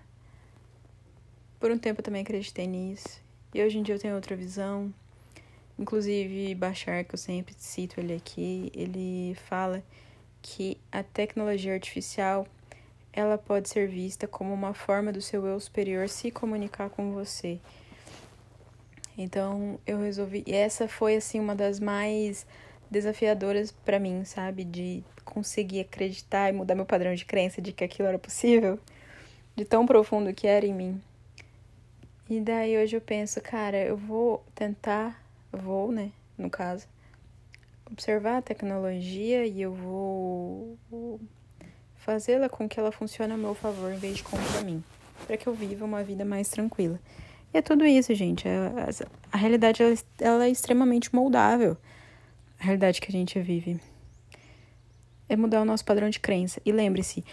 Por 1.59 1.71
um 1.71 1.77
tempo 1.77 1.99
eu 1.99 2.03
também 2.03 2.21
acreditei 2.21 2.65
nisso. 2.65 3.21
E 3.53 3.61
hoje 3.61 3.77
em 3.77 3.83
dia 3.83 3.95
eu 3.95 3.99
tenho 3.99 4.15
outra 4.15 4.35
visão. 4.35 4.93
Inclusive, 5.77 6.55
Bachar, 6.55 7.03
que 7.03 7.13
eu 7.13 7.17
sempre 7.17 7.53
cito 7.57 7.99
ele 7.99 8.13
aqui, 8.13 8.71
ele 8.73 9.35
fala 9.49 9.83
que 10.41 10.77
a 10.89 11.03
tecnologia 11.03 11.73
artificial 11.73 12.47
ela 13.11 13.37
pode 13.37 13.67
ser 13.67 13.89
vista 13.89 14.27
como 14.27 14.53
uma 14.53 14.73
forma 14.73 15.11
do 15.11 15.21
seu 15.21 15.45
eu 15.45 15.59
superior 15.59 16.07
se 16.07 16.31
comunicar 16.31 16.89
com 16.89 17.11
você. 17.11 17.59
Então 19.17 19.79
eu 19.85 19.99
resolvi. 19.99 20.43
E 20.45 20.53
essa 20.53 20.87
foi 20.87 21.17
assim 21.17 21.41
uma 21.41 21.55
das 21.55 21.79
mais 21.79 22.45
desafiadoras 22.89 23.71
para 23.71 23.99
mim, 23.99 24.23
sabe? 24.23 24.63
De 24.63 25.03
conseguir 25.25 25.81
acreditar 25.81 26.49
e 26.49 26.53
mudar 26.53 26.75
meu 26.75 26.85
padrão 26.85 27.13
de 27.13 27.25
crença 27.25 27.61
de 27.61 27.73
que 27.73 27.83
aquilo 27.83 28.07
era 28.07 28.19
possível, 28.19 28.79
de 29.55 29.65
tão 29.65 29.85
profundo 29.85 30.33
que 30.33 30.47
era 30.47 30.65
em 30.65 30.73
mim. 30.73 31.01
E 32.29 32.39
daí 32.39 32.77
hoje 32.77 32.95
eu 32.95 33.01
penso, 33.01 33.41
cara, 33.41 33.77
eu 33.77 33.97
vou 33.97 34.43
tentar, 34.53 35.21
vou, 35.51 35.91
né, 35.91 36.11
no 36.37 36.49
caso, 36.49 36.87
observar 37.91 38.37
a 38.37 38.41
tecnologia 38.41 39.45
e 39.45 39.61
eu 39.61 39.73
vou 39.73 41.19
fazê-la 41.97 42.47
com 42.47 42.67
que 42.69 42.79
ela 42.79 42.91
funcione 42.91 43.33
a 43.33 43.37
meu 43.37 43.53
favor 43.53 43.91
em 43.91 43.97
vez 43.97 44.17
de 44.17 44.23
contra 44.23 44.61
mim, 44.61 44.83
para 45.25 45.37
que 45.37 45.47
eu 45.47 45.53
viva 45.53 45.85
uma 45.85 46.03
vida 46.03 46.23
mais 46.23 46.49
tranquila. 46.49 46.99
E 47.53 47.57
é 47.57 47.61
tudo 47.61 47.85
isso, 47.85 48.13
gente. 48.13 48.47
A, 48.47 48.51
é, 48.51 48.53
a, 48.53 49.07
a 49.31 49.37
realidade 49.37 49.81
ela, 49.81 49.95
ela 50.19 50.45
é 50.45 50.49
extremamente 50.49 51.13
moldável. 51.13 51.77
A 52.59 52.63
realidade 52.63 52.99
que 53.01 53.09
a 53.09 53.11
gente 53.11 53.39
vive 53.39 53.79
é 55.27 55.35
mudar 55.35 55.61
o 55.61 55.65
nosso 55.65 55.83
padrão 55.83 56.09
de 56.09 56.19
crença. 56.19 56.61
E 56.65 56.71
lembre-se, 56.71 57.23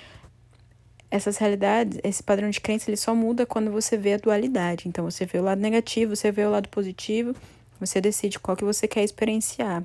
essas 1.10 1.36
realidades, 1.36 1.98
esse 2.02 2.22
padrão 2.22 2.48
de 2.48 2.60
crença, 2.60 2.88
ele 2.88 2.96
só 2.96 3.14
muda 3.14 3.44
quando 3.44 3.70
você 3.70 3.96
vê 3.98 4.14
a 4.14 4.16
dualidade. 4.16 4.88
Então, 4.88 5.04
você 5.04 5.26
vê 5.26 5.38
o 5.38 5.42
lado 5.42 5.60
negativo, 5.60 6.16
você 6.16 6.32
vê 6.32 6.44
o 6.44 6.50
lado 6.50 6.68
positivo, 6.70 7.36
você 7.78 8.00
decide 8.00 8.38
qual 8.38 8.56
que 8.56 8.64
você 8.64 8.88
quer 8.88 9.04
experienciar. 9.04 9.84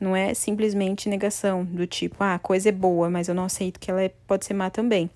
Não 0.00 0.16
é 0.16 0.34
simplesmente 0.34 1.08
negação 1.08 1.64
do 1.64 1.86
tipo, 1.86 2.16
ah, 2.24 2.34
a 2.34 2.38
coisa 2.38 2.70
é 2.70 2.72
boa, 2.72 3.10
mas 3.10 3.28
eu 3.28 3.34
não 3.34 3.44
aceito 3.44 3.78
que 3.78 3.90
ela 3.90 4.02
é, 4.02 4.08
pode 4.26 4.44
ser 4.46 4.54
má 4.54 4.70
também, 4.70 5.10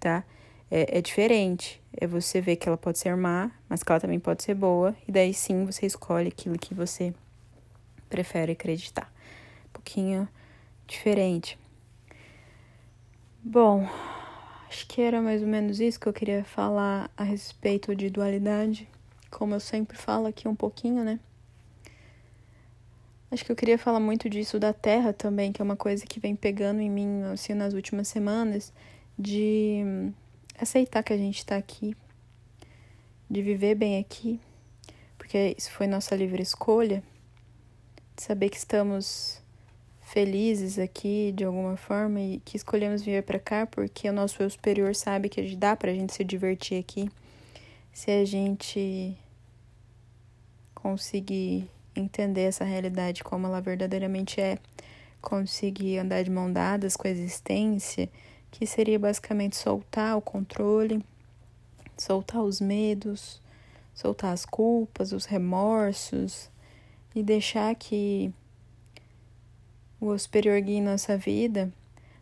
tá? 0.00 0.24
É, 0.70 0.98
é 0.98 1.00
diferente. 1.02 1.80
É 1.94 2.06
você 2.06 2.40
ver 2.40 2.56
que 2.56 2.66
ela 2.66 2.78
pode 2.78 2.98
ser 2.98 3.14
má, 3.14 3.50
mas 3.68 3.82
que 3.82 3.92
ela 3.92 4.00
também 4.00 4.18
pode 4.18 4.42
ser 4.42 4.54
boa, 4.54 4.96
e 5.06 5.12
daí 5.12 5.34
sim 5.34 5.66
você 5.66 5.84
escolhe 5.84 6.28
aquilo 6.28 6.58
que 6.58 6.72
você 6.72 7.12
prefere 8.08 8.52
acreditar. 8.52 9.12
Um 9.66 9.72
pouquinho 9.74 10.28
diferente. 10.92 11.58
Bom, 13.42 13.88
acho 14.68 14.86
que 14.86 15.00
era 15.00 15.20
mais 15.20 15.42
ou 15.42 15.48
menos 15.48 15.80
isso 15.80 15.98
que 15.98 16.06
eu 16.06 16.12
queria 16.12 16.44
falar 16.44 17.10
a 17.16 17.24
respeito 17.24 17.96
de 17.96 18.08
dualidade. 18.08 18.88
Como 19.30 19.54
eu 19.54 19.60
sempre 19.60 19.96
falo 19.96 20.26
aqui 20.26 20.46
um 20.46 20.54
pouquinho, 20.54 21.02
né? 21.02 21.18
Acho 23.30 23.44
que 23.44 23.50
eu 23.50 23.56
queria 23.56 23.78
falar 23.78 23.98
muito 23.98 24.28
disso 24.28 24.60
da 24.60 24.74
terra 24.74 25.12
também, 25.12 25.52
que 25.52 25.62
é 25.62 25.64
uma 25.64 25.76
coisa 25.76 26.04
que 26.04 26.20
vem 26.20 26.36
pegando 26.36 26.80
em 26.80 26.90
mim 26.90 27.22
assim 27.32 27.54
nas 27.54 27.72
últimas 27.72 28.06
semanas, 28.06 28.72
de 29.18 30.12
aceitar 30.58 31.02
que 31.02 31.14
a 31.14 31.16
gente 31.16 31.38
está 31.38 31.56
aqui, 31.56 31.96
de 33.30 33.40
viver 33.40 33.74
bem 33.74 33.98
aqui, 33.98 34.38
porque 35.16 35.54
isso 35.56 35.70
foi 35.72 35.86
nossa 35.86 36.14
livre 36.14 36.42
escolha, 36.42 37.02
de 38.14 38.22
saber 38.22 38.50
que 38.50 38.58
estamos 38.58 39.41
felizes 40.12 40.78
aqui 40.78 41.32
de 41.34 41.42
alguma 41.42 41.74
forma 41.74 42.20
e 42.20 42.38
que 42.44 42.54
escolhemos 42.54 43.00
vir 43.00 43.22
para 43.22 43.38
cá 43.38 43.64
porque 43.64 44.06
o 44.10 44.12
nosso 44.12 44.42
eu 44.42 44.50
superior 44.50 44.94
sabe 44.94 45.30
que 45.30 45.56
dá 45.56 45.74
para 45.74 45.90
a 45.90 45.94
gente 45.94 46.12
se 46.12 46.22
divertir 46.22 46.78
aqui. 46.78 47.08
Se 47.94 48.10
a 48.10 48.22
gente 48.22 49.16
conseguir 50.74 51.66
entender 51.96 52.42
essa 52.42 52.62
realidade 52.62 53.24
como 53.24 53.46
ela 53.46 53.62
verdadeiramente 53.62 54.38
é, 54.38 54.58
conseguir 55.18 55.96
andar 55.96 56.22
de 56.22 56.30
mão 56.30 56.52
dadas 56.52 56.94
com 56.94 57.08
a 57.08 57.10
existência, 57.10 58.06
que 58.50 58.66
seria 58.66 58.98
basicamente 58.98 59.56
soltar 59.56 60.18
o 60.18 60.20
controle, 60.20 61.02
soltar 61.96 62.42
os 62.42 62.60
medos, 62.60 63.40
soltar 63.94 64.34
as 64.34 64.44
culpas, 64.44 65.10
os 65.12 65.24
remorsos 65.24 66.50
e 67.14 67.22
deixar 67.22 67.74
que 67.74 68.30
o 70.04 70.18
superior 70.18 70.60
guia 70.60 70.78
em 70.78 70.82
nossa 70.82 71.16
vida, 71.16 71.72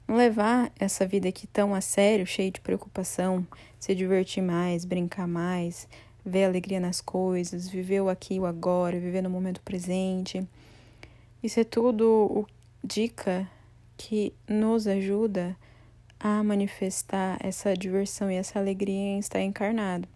não 0.07 0.15
levar 0.15 0.71
essa 0.79 1.07
vida 1.07 1.31
aqui 1.31 1.47
tão 1.47 1.75
a 1.75 1.81
sério, 1.81 2.27
cheia 2.27 2.51
de 2.51 2.61
preocupação, 2.61 3.47
se 3.79 3.95
divertir 3.95 4.43
mais, 4.43 4.85
brincar 4.85 5.27
mais, 5.27 5.89
ver 6.25 6.45
alegria 6.45 6.79
nas 6.79 7.01
coisas, 7.01 7.71
viver 7.71 8.03
o 8.03 8.11
aqui 8.11 8.35
e 8.35 8.41
o 8.41 8.45
agora, 8.45 9.01
viver 9.01 9.23
no 9.23 9.31
momento 9.31 9.63
presente. 9.63 10.47
Isso 11.43 11.59
é 11.59 11.65
tudo 11.65 12.47
dica 12.85 13.49
que 13.97 14.35
nos 14.47 14.87
ajuda 14.87 15.57
a 16.19 16.45
manifestar 16.45 17.39
essa 17.41 17.75
diversão 17.75 18.31
e 18.31 18.35
essa 18.35 18.59
alegria 18.59 18.95
em 18.95 19.19
estar 19.19 19.41
encarnado. 19.41 20.07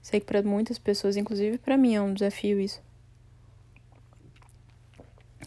Sei 0.00 0.20
que 0.20 0.26
para 0.26 0.40
muitas 0.40 0.78
pessoas, 0.78 1.16
inclusive 1.16 1.58
para 1.58 1.76
mim, 1.76 1.96
é 1.96 2.00
um 2.00 2.14
desafio 2.14 2.60
isso. 2.60 2.80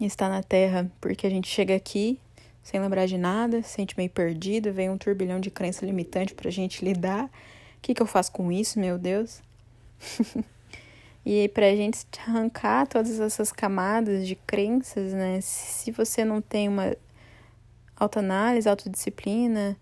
Estar 0.05 0.29
na 0.29 0.43
Terra, 0.43 0.91
porque 0.99 1.25
a 1.25 1.29
gente 1.29 1.47
chega 1.47 1.75
aqui 1.75 2.19
sem 2.63 2.79
lembrar 2.79 3.05
de 3.05 3.17
nada, 3.17 3.61
se 3.61 3.69
sente 3.69 3.95
meio 3.97 4.09
perdido, 4.09 4.71
vem 4.71 4.89
um 4.89 4.97
turbilhão 4.97 5.39
de 5.39 5.51
crença 5.51 5.85
limitante 5.85 6.33
pra 6.33 6.49
gente 6.49 6.83
lidar. 6.83 7.25
O 7.25 7.29
que, 7.81 7.93
que 7.93 8.01
eu 8.01 8.07
faço 8.07 8.31
com 8.31 8.49
isso, 8.49 8.79
meu 8.79 8.97
Deus? 8.97 9.41
e 11.25 11.49
pra 11.49 11.75
gente 11.75 12.05
arrancar 12.25 12.87
todas 12.87 13.19
essas 13.19 13.51
camadas 13.51 14.25
de 14.25 14.35
crenças, 14.35 15.11
né? 15.11 15.41
Se 15.41 15.91
você 15.91 16.23
não 16.23 16.41
tem 16.41 16.69
uma 16.69 16.95
autoanálise, 17.97 18.69
autodisciplina 18.69 19.77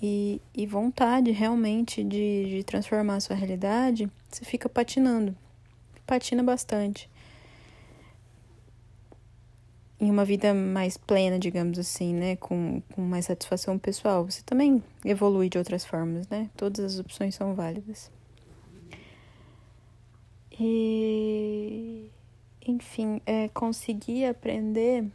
e, 0.00 0.40
e 0.54 0.64
vontade 0.64 1.32
realmente 1.32 2.04
de, 2.04 2.46
de 2.48 2.64
transformar 2.64 3.16
a 3.16 3.20
sua 3.20 3.34
realidade, 3.34 4.08
você 4.30 4.44
fica 4.44 4.68
patinando. 4.68 5.36
Patina 6.06 6.42
bastante. 6.42 7.10
Em 10.02 10.10
uma 10.10 10.24
vida 10.24 10.52
mais 10.52 10.96
plena, 10.96 11.38
digamos 11.38 11.78
assim, 11.78 12.12
né? 12.12 12.34
Com, 12.34 12.82
com 12.92 13.02
mais 13.02 13.26
satisfação 13.26 13.78
pessoal. 13.78 14.24
Você 14.24 14.42
também 14.42 14.82
evolui 15.04 15.48
de 15.48 15.58
outras 15.58 15.84
formas, 15.84 16.26
né? 16.28 16.50
Todas 16.56 16.84
as 16.84 16.98
opções 16.98 17.36
são 17.36 17.54
válidas. 17.54 18.10
E, 20.58 22.10
enfim, 22.66 23.20
é, 23.24 23.48
conseguir 23.48 24.24
aprender 24.26 25.06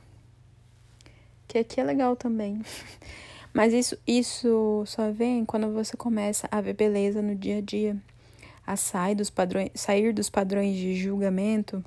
que 1.48 1.58
aqui 1.58 1.82
é 1.82 1.84
legal 1.84 2.16
também. 2.16 2.62
Mas 3.54 3.74
isso, 3.74 3.98
isso 4.06 4.84
só 4.86 5.12
vem 5.12 5.44
quando 5.44 5.74
você 5.74 5.98
começa 5.98 6.48
a 6.52 6.62
ver 6.62 6.74
beleza 6.74 7.22
no 7.22 7.36
dia 7.36 7.58
a 7.58 7.62
dia, 7.62 7.98
a 8.66 8.76
sair 8.76 9.16
dos 9.16 9.30
padrões, 9.30 9.72
sair 9.74 10.14
dos 10.14 10.30
padrões 10.30 10.76
de 10.76 10.96
julgamento. 10.96 11.84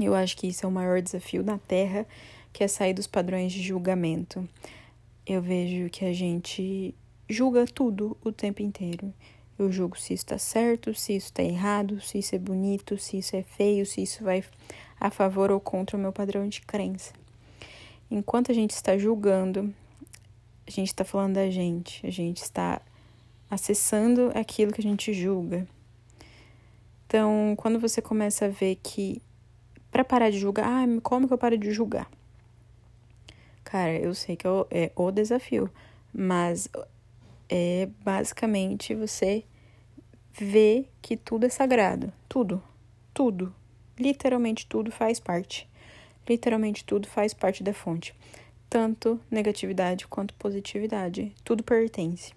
Eu 0.00 0.14
acho 0.14 0.36
que 0.36 0.46
isso 0.46 0.64
é 0.64 0.68
o 0.68 0.72
maior 0.72 1.02
desafio 1.02 1.42
na 1.42 1.58
Terra, 1.58 2.06
que 2.52 2.64
é 2.64 2.68
sair 2.68 2.94
dos 2.94 3.06
padrões 3.06 3.52
de 3.52 3.62
julgamento. 3.62 4.48
Eu 5.26 5.42
vejo 5.42 5.90
que 5.90 6.04
a 6.04 6.12
gente 6.12 6.94
julga 7.28 7.66
tudo 7.66 8.16
o 8.24 8.32
tempo 8.32 8.62
inteiro. 8.62 9.12
Eu 9.58 9.70
julgo 9.70 9.98
se 9.98 10.14
isso 10.14 10.24
está 10.24 10.38
certo, 10.38 10.94
se 10.94 11.14
isso 11.14 11.26
está 11.26 11.42
errado, 11.42 12.00
se 12.00 12.18
isso 12.18 12.34
é 12.34 12.38
bonito, 12.38 12.96
se 12.98 13.18
isso 13.18 13.36
é 13.36 13.42
feio, 13.42 13.84
se 13.84 14.02
isso 14.02 14.24
vai 14.24 14.42
a 14.98 15.10
favor 15.10 15.50
ou 15.50 15.60
contra 15.60 15.96
o 15.96 16.00
meu 16.00 16.12
padrão 16.12 16.48
de 16.48 16.62
crença. 16.62 17.12
Enquanto 18.10 18.50
a 18.50 18.54
gente 18.54 18.70
está 18.70 18.96
julgando, 18.96 19.74
a 20.66 20.70
gente 20.70 20.88
está 20.88 21.04
falando 21.04 21.34
da 21.34 21.50
gente, 21.50 22.04
a 22.06 22.10
gente 22.10 22.42
está 22.42 22.80
acessando 23.50 24.30
aquilo 24.34 24.72
que 24.72 24.80
a 24.80 24.84
gente 24.84 25.12
julga. 25.12 25.66
Então, 27.06 27.54
quando 27.56 27.78
você 27.78 28.00
começa 28.00 28.46
a 28.46 28.48
ver 28.48 28.78
que 28.82 29.20
para 29.92 30.02
parar 30.02 30.30
de 30.30 30.38
julgar, 30.38 30.66
ah, 30.66 31.00
como 31.02 31.28
que 31.28 31.34
eu 31.34 31.38
paro 31.38 31.56
de 31.56 31.70
julgar? 31.70 32.10
Cara, 33.62 33.94
eu 33.96 34.14
sei 34.14 34.34
que 34.34 34.46
é 34.70 34.90
o 34.96 35.10
desafio, 35.10 35.70
mas 36.12 36.68
é 37.48 37.88
basicamente 38.02 38.94
você 38.94 39.44
ver 40.32 40.90
que 41.00 41.16
tudo 41.16 41.46
é 41.46 41.48
sagrado. 41.48 42.12
Tudo. 42.28 42.62
Tudo. 43.12 43.54
Literalmente 43.98 44.66
tudo 44.66 44.90
faz 44.90 45.20
parte. 45.20 45.68
Literalmente 46.28 46.84
tudo 46.84 47.06
faz 47.06 47.34
parte 47.34 47.62
da 47.62 47.74
fonte. 47.74 48.14
Tanto 48.70 49.20
negatividade 49.30 50.06
quanto 50.06 50.32
positividade. 50.34 51.32
Tudo 51.44 51.62
pertence. 51.62 52.32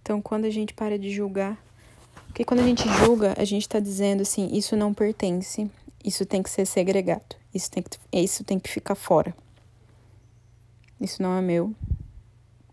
Então, 0.00 0.22
quando 0.22 0.44
a 0.44 0.50
gente 0.50 0.72
para 0.72 0.98
de 0.98 1.10
julgar. 1.10 1.62
Porque 2.28 2.44
quando 2.44 2.60
a 2.60 2.64
gente 2.64 2.88
julga, 2.88 3.34
a 3.36 3.44
gente 3.44 3.62
está 3.62 3.80
dizendo 3.80 4.22
assim: 4.22 4.48
isso 4.52 4.76
não 4.76 4.94
pertence, 4.94 5.68
isso 6.08 6.24
tem 6.24 6.42
que 6.42 6.50
ser 6.50 6.66
segregado, 6.66 7.36
isso 7.54 7.70
tem 7.70 7.82
que, 7.82 7.90
isso 8.12 8.42
tem 8.42 8.58
que 8.58 8.68
ficar 8.68 8.94
fora. 8.94 9.34
Isso 11.00 11.22
não 11.22 11.36
é 11.36 11.42
meu, 11.42 11.74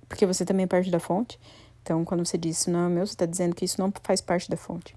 porque 0.08 0.26
você 0.26 0.46
também 0.46 0.64
é 0.64 0.68
parte 0.68 0.90
da 0.90 1.00
fonte. 1.00 1.40
Então, 1.82 2.04
quando 2.04 2.26
você 2.26 2.38
diz 2.38 2.60
isso 2.60 2.72
não 2.72 2.88
é 2.88 2.90
meu, 2.90 3.06
você 3.06 3.14
está 3.14 3.26
dizendo 3.26 3.54
que 3.54 3.66
isso 3.66 3.80
não 3.80 3.94
faz 4.02 4.22
parte 4.22 4.50
da 4.50 4.58
fonte. 4.58 4.96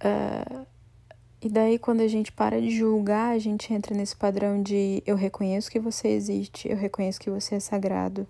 Uh, 0.00 0.66
e 1.40 1.48
daí, 1.48 1.78
quando 1.78 2.02
a 2.02 2.08
gente 2.08 2.30
para 2.30 2.60
de 2.60 2.70
julgar, 2.70 3.32
a 3.32 3.38
gente 3.38 3.72
entra 3.72 3.96
nesse 3.96 4.14
padrão 4.14 4.62
de 4.62 5.02
eu 5.06 5.16
reconheço 5.16 5.70
que 5.70 5.80
você 5.80 6.08
existe, 6.08 6.68
eu 6.68 6.76
reconheço 6.76 7.18
que 7.18 7.30
você 7.30 7.56
é 7.56 7.60
sagrado 7.60 8.26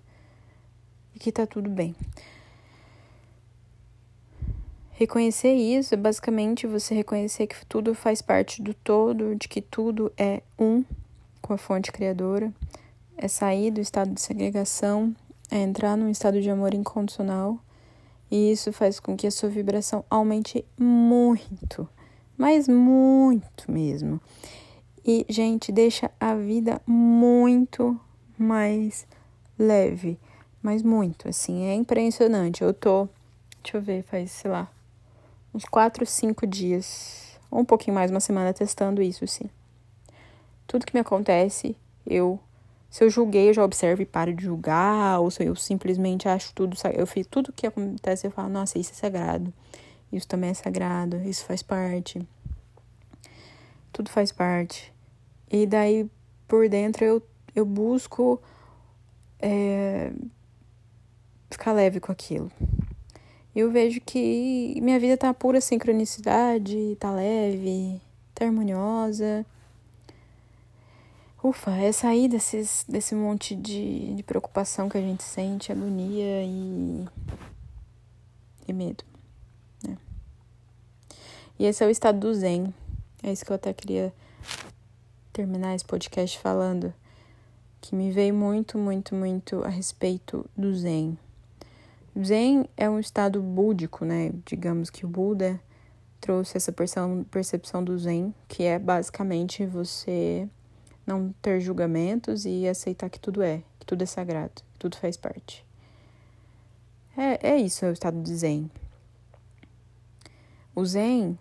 e 1.13 1.19
que 1.19 1.31
tá 1.31 1.45
tudo 1.45 1.69
bem. 1.69 1.95
Reconhecer 4.97 5.53
isso 5.53 5.93
é 5.93 5.97
basicamente 5.97 6.65
você 6.65 6.95
reconhecer 6.95 7.47
que 7.47 7.65
tudo 7.65 7.93
faz 7.93 8.21
parte 8.21 8.61
do 8.61 8.73
todo, 8.73 9.35
de 9.35 9.47
que 9.47 9.61
tudo 9.61 10.11
é 10.17 10.41
um 10.57 10.83
com 11.41 11.53
a 11.53 11.57
fonte 11.57 11.91
criadora 11.91 12.51
é 13.17 13.27
sair 13.27 13.71
do 13.71 13.79
estado 13.79 14.13
de 14.13 14.21
segregação, 14.21 15.15
é 15.49 15.57
entrar 15.57 15.95
num 15.95 16.09
estado 16.09 16.41
de 16.41 16.49
amor 16.49 16.73
incondicional, 16.73 17.59
e 18.29 18.51
isso 18.51 18.73
faz 18.73 18.99
com 18.99 19.15
que 19.15 19.27
a 19.27 19.31
sua 19.31 19.49
vibração 19.49 20.03
aumente 20.09 20.65
muito, 20.77 21.87
mas 22.37 22.67
muito 22.67 23.71
mesmo. 23.71 24.19
E, 25.05 25.25
gente, 25.29 25.71
deixa 25.71 26.11
a 26.19 26.33
vida 26.35 26.81
muito 26.85 27.99
mais 28.37 29.05
leve, 29.57 30.17
mas 30.61 30.81
muito, 30.81 31.29
assim, 31.29 31.65
é 31.65 31.75
impressionante. 31.75 32.63
Eu 32.63 32.73
tô, 32.73 33.07
deixa 33.61 33.77
eu 33.77 33.81
ver, 33.81 34.03
faz, 34.03 34.31
sei 34.31 34.49
lá, 34.49 34.67
uns 35.55 35.65
quatro, 35.65 36.05
cinco 36.05 36.45
dias, 36.45 37.39
ou 37.49 37.61
um 37.61 37.65
pouquinho 37.65 37.95
mais, 37.95 38.11
uma 38.11 38.19
semana 38.19 38.53
testando 38.53 39.01
isso, 39.01 39.25
sim. 39.25 39.49
Tudo 40.67 40.85
que 40.85 40.93
me 40.93 40.99
acontece, 40.99 41.75
eu 42.05 42.39
se 42.89 43.03
eu 43.03 43.09
julguei, 43.09 43.49
eu 43.49 43.53
já 43.53 43.63
observo 43.63 44.01
e 44.01 44.05
paro 44.05 44.33
de 44.33 44.43
julgar, 44.43 45.19
ou 45.19 45.29
se 45.29 45.43
eu 45.43 45.55
simplesmente 45.55 46.29
acho 46.29 46.53
tudo, 46.53 46.77
eu 46.93 47.05
fiz 47.05 47.27
tudo 47.27 47.51
que 47.51 47.67
acontece, 47.67 48.25
eu 48.25 48.31
falo, 48.31 48.47
nossa, 48.47 48.79
isso 48.79 48.91
é 48.91 48.95
sagrado. 48.95 49.53
Isso 50.11 50.25
também 50.27 50.51
é 50.51 50.53
sagrado, 50.53 51.17
isso 51.17 51.43
faz 51.43 51.61
parte. 51.61 52.25
Tudo 53.91 54.09
faz 54.09 54.31
parte. 54.31 54.93
E 55.51 55.65
daí 55.65 56.09
por 56.47 56.69
dentro 56.69 57.03
eu, 57.03 57.21
eu 57.53 57.65
busco 57.65 58.41
é, 59.39 60.13
ficar 61.49 61.73
leve 61.73 61.99
com 61.99 62.11
aquilo. 62.11 62.49
Eu 63.55 63.71
vejo 63.71 64.01
que 64.01 64.77
minha 64.81 64.99
vida 64.99 65.15
tá 65.15 65.33
pura 65.33 65.61
sincronicidade, 65.61 66.97
tá 66.99 67.09
leve, 67.09 68.01
tá 68.33 68.43
harmoniosa. 68.43 69.45
Ufa, 71.41 71.71
é 71.77 71.91
sair 71.93 72.27
desses, 72.27 72.83
desse 72.89 73.15
monte 73.15 73.55
de, 73.55 74.13
de 74.15 74.23
preocupação 74.23 74.89
que 74.89 74.97
a 74.97 75.01
gente 75.01 75.23
sente, 75.23 75.71
agonia 75.71 76.43
e, 76.43 77.05
e 78.67 78.73
medo. 78.73 79.05
Né? 79.87 79.97
E 81.57 81.65
esse 81.65 81.81
é 81.81 81.87
o 81.87 81.89
estado 81.89 82.19
do 82.19 82.33
Zen. 82.33 82.73
É 83.23 83.31
isso 83.31 83.45
que 83.45 83.51
eu 83.51 83.55
até 83.55 83.71
queria 83.71 84.13
terminar 85.31 85.75
esse 85.75 85.85
podcast 85.85 86.37
falando. 86.39 86.93
Que 87.79 87.95
me 87.95 88.11
veio 88.11 88.33
muito, 88.33 88.77
muito, 88.77 89.15
muito 89.15 89.63
a 89.63 89.69
respeito 89.69 90.45
do 90.57 90.75
Zen. 90.75 91.17
Zen 92.23 92.69
é 92.77 92.89
um 92.89 92.99
estado 92.99 93.41
búdico, 93.41 94.05
né? 94.05 94.31
Digamos 94.45 94.89
que 94.89 95.05
o 95.05 95.09
Buda 95.09 95.59
trouxe 96.21 96.57
essa 96.57 96.71
percepção 96.71 97.83
do 97.83 97.97
Zen, 97.97 98.33
que 98.47 98.63
é 98.63 98.79
basicamente 98.79 99.65
você 99.65 100.47
não 101.05 101.33
ter 101.41 101.59
julgamentos 101.59 102.45
e 102.45 102.67
aceitar 102.67 103.09
que 103.09 103.19
tudo 103.19 103.43
é, 103.43 103.61
que 103.79 103.85
tudo 103.85 104.01
é 104.01 104.05
sagrado, 104.05 104.63
que 104.73 104.79
tudo 104.79 104.97
faz 104.97 105.17
parte. 105.17 105.65
É, 107.17 107.51
é 107.51 107.57
isso, 107.57 107.85
é 107.85 107.89
o 107.89 107.93
estado 107.93 108.21
de 108.21 108.35
Zen. 108.35 108.69
O 110.73 110.85
Zen, 110.85 111.37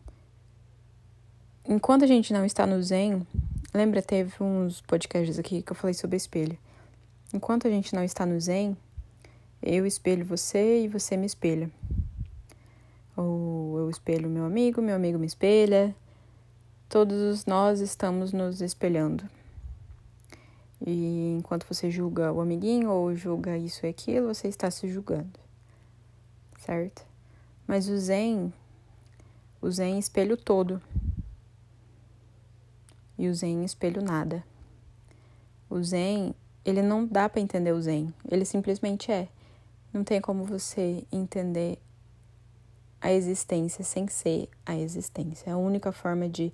enquanto 1.65 2.05
a 2.05 2.07
gente 2.07 2.33
não 2.33 2.45
está 2.45 2.67
no 2.67 2.81
Zen, 2.83 3.27
lembra, 3.73 4.03
teve 4.03 4.35
uns 4.41 4.81
podcasts 4.83 5.39
aqui 5.39 5.63
que 5.63 5.73
eu 5.73 5.77
falei 5.77 5.95
sobre 5.95 6.17
espelho. 6.17 6.59
Enquanto 7.33 7.67
a 7.67 7.71
gente 7.71 7.95
não 7.95 8.05
está 8.05 8.25
no 8.25 8.41
Zen, 8.41 8.77
eu 9.67 9.87
espelho 9.87 10.27
você 10.27 10.85
e 10.85 10.89
você 10.89 11.17
me 11.17 11.25
espelha. 11.25 11.71
Ou 13.17 13.79
eu 13.79 13.89
espelho 13.89 14.29
meu 14.29 14.45
amigo, 14.45 14.83
meu 14.83 14.95
amigo 14.95 15.19
me 15.19 15.27
espelha. 15.27 15.97
Todos 16.87 17.47
nós 17.47 17.81
estamos 17.81 18.35
nos 18.35 18.61
espelhando. 18.61 19.25
E 20.87 21.37
enquanto 21.39 21.65
você 21.67 21.91
julga 21.91 22.31
o 22.31 22.43
amiguinho 22.43 22.91
ou 22.91 23.17
julga 23.17 23.57
isso 23.57 23.87
e 23.87 23.89
aquilo, 23.89 24.35
você 24.35 24.49
está 24.49 24.71
se 24.71 24.87
julgando. 24.87 25.41
Certo? 26.59 27.07
Mas 27.67 27.89
o 27.89 27.97
Zen, 27.97 28.53
o 29.63 29.71
Zen 29.71 29.99
espelho 29.99 30.37
todo. 30.37 30.83
E 33.17 33.29
o 33.29 33.35
Zen 33.35 33.65
espelho 33.65 34.03
nada. 34.03 34.45
O 35.71 35.83
Zen, 35.83 36.35
ele 36.67 36.83
não 36.83 37.07
dá 37.07 37.31
para 37.31 37.41
entender 37.41 37.73
o 37.73 37.81
Zen, 37.81 38.13
ele 38.31 38.45
simplesmente 38.45 39.11
é. 39.11 39.29
Não 39.95 40.03
tem 40.03 40.21
como 40.21 40.45
você 40.45 41.07
entender 41.13 41.79
a 43.01 43.13
existência 43.13 43.85
sem 43.85 44.09
ser 44.09 44.49
a 44.67 44.75
existência. 44.75 45.53
A 45.53 45.57
única 45.57 45.93
forma 45.93 46.29
de 46.29 46.53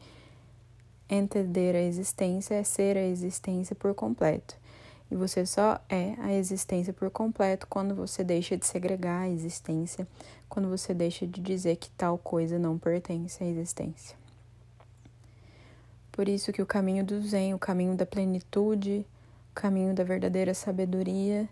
entender 1.09 1.75
a 1.75 1.81
existência 1.81 2.55
é 2.55 2.63
ser 2.63 2.99
a 2.99 3.03
existência 3.03 3.75
por 3.75 3.95
completo. 3.95 4.55
E 5.11 5.17
você 5.17 5.47
só 5.47 5.81
é 5.89 6.17
a 6.19 6.35
existência 6.35 6.93
por 6.93 7.11
completo 7.11 7.67
quando 7.67 7.95
você 7.95 8.23
deixa 8.23 8.59
de 8.59 8.67
segregar 8.67 9.23
a 9.23 9.29
existência, 9.31 10.07
quando 10.47 10.69
você 10.69 10.93
deixa 10.93 11.27
de 11.27 11.41
dizer 11.41 11.77
que 11.77 11.91
tal 11.93 12.19
coisa 12.19 12.59
não 12.59 12.79
pertence 12.79 13.43
à 13.43 13.47
existência. 13.47 14.19
Por 16.13 16.29
isso 16.29 16.53
que 16.53 16.61
o 16.61 16.67
caminho 16.67 17.03
do 17.07 17.23
Zen, 17.23 17.55
o 17.55 17.59
caminho 17.59 17.97
da 17.97 18.05
plenitude, 18.05 19.07
o 19.51 19.55
caminho 19.55 19.95
da 19.95 20.05
verdadeira 20.05 20.53
sabedoria 20.53 21.49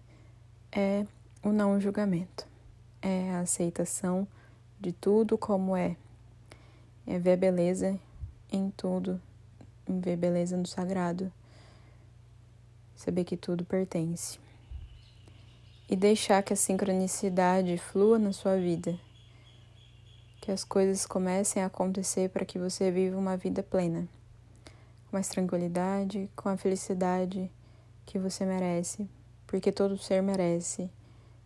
é 0.70 1.07
o 1.42 1.53
não 1.53 1.81
julgamento, 1.81 2.46
é 3.01 3.31
a 3.31 3.40
aceitação 3.40 4.27
de 4.81 4.92
tudo 4.92 5.38
como 5.38 5.77
é, 5.77 5.96
é 7.07 7.18
ver 7.18 7.37
beleza 7.37 7.98
em 8.51 8.70
tudo, 8.70 9.20
ver 9.88 10.16
beleza 10.16 10.57
no 10.57 10.66
sagrado, 10.66 11.33
saber 12.96 13.24
que 13.24 13.37
tudo 13.37 13.64
pertence. 13.64 14.38
E 15.88 15.96
deixar 15.96 16.42
que 16.42 16.53
a 16.53 16.57
sincronicidade 16.57 17.79
flua 17.79 18.18
na 18.18 18.33
sua 18.33 18.57
vida, 18.57 18.98
que 20.40 20.53
as 20.53 20.64
coisas 20.64 21.07
comecem 21.07 21.62
a 21.62 21.66
acontecer 21.66 22.31
para 22.31 22.44
que 22.44 22.59
você 22.59 22.90
viva 22.90 23.16
uma 23.16 23.37
vida 23.37 23.62
plena, 23.62 24.07
com 24.64 25.16
mais 25.16 25.29
tranquilidade, 25.29 26.29
com 26.37 26.48
a 26.48 26.57
felicidade 26.57 27.51
que 28.05 28.18
você 28.18 28.44
merece, 28.44 29.09
porque 29.46 29.72
todo 29.72 29.96
ser 29.96 30.22
merece, 30.22 30.90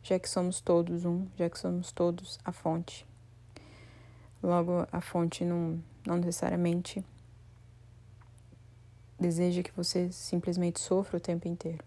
já 0.03 0.19
que 0.19 0.29
somos 0.29 0.61
todos 0.61 1.05
um, 1.05 1.27
já 1.37 1.49
que 1.49 1.59
somos 1.59 1.93
todos 1.93 2.39
a 2.45 2.53
fonte. 2.53 3.07
Logo, 4.43 4.87
a 4.91 5.01
fonte 5.01 5.45
não, 5.45 5.83
não 6.07 6.17
necessariamente 6.17 7.05
deseja 9.19 9.63
que 9.63 9.71
você 9.73 10.11
simplesmente 10.11 10.81
sofra 10.81 11.17
o 11.17 11.21
tempo 11.21 11.47
inteiro. 11.47 11.85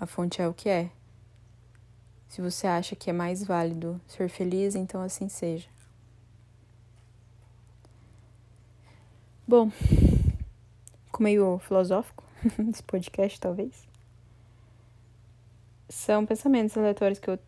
A 0.00 0.06
fonte 0.06 0.40
é 0.40 0.48
o 0.48 0.54
que 0.54 0.68
é. 0.68 0.90
Se 2.28 2.40
você 2.40 2.66
acha 2.66 2.96
que 2.96 3.10
é 3.10 3.12
mais 3.12 3.44
válido 3.44 4.00
ser 4.06 4.28
feliz, 4.28 4.74
então 4.74 5.02
assim 5.02 5.28
seja. 5.28 5.68
Bom, 9.46 9.70
ficou 9.70 11.20
meio 11.20 11.58
filosófico 11.58 12.22
esse 12.70 12.82
podcast, 12.82 13.40
talvez. 13.40 13.87
São 15.88 16.26
pensamentos 16.26 16.76
aleatórios 16.76 17.18
que 17.18 17.30
eu 17.30 17.38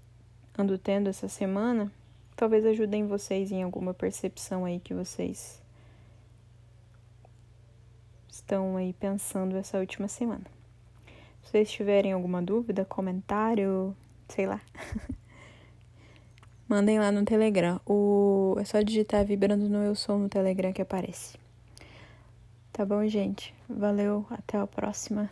ando 0.57 0.79
tendo 0.79 1.09
essa 1.09 1.29
semana. 1.29 1.93
Talvez 2.35 2.65
ajudem 2.65 3.07
vocês 3.07 3.53
em 3.53 3.63
alguma 3.63 3.93
percepção 3.93 4.65
aí 4.65 4.81
que 4.81 4.95
vocês 4.95 5.61
estão 8.31 8.77
aí 8.77 8.95
pensando 8.95 9.57
essa 9.57 9.79
última 9.79 10.09
semana. 10.09 10.45
Se 11.43 11.51
vocês 11.51 11.71
tiverem 11.71 12.13
alguma 12.13 12.41
dúvida, 12.41 12.85
comentário, 12.85 13.95
sei 14.29 14.47
lá, 14.47 14.61
mandem 16.67 16.99
lá 16.99 17.13
no 17.13 17.25
Telegram. 17.25 17.79
O... 17.87 18.57
É 18.59 18.65
só 18.65 18.81
digitar 18.81 19.25
vibrando 19.25 19.69
no 19.69 19.83
Eu 19.83 19.95
Sou 19.95 20.19
no 20.19 20.29
Telegram 20.29 20.73
que 20.73 20.81
aparece. 20.81 21.39
Tá 22.73 22.87
bom, 22.87 23.07
gente? 23.07 23.55
Valeu, 23.69 24.27
até 24.31 24.57
a 24.57 24.67
próxima. 24.67 25.29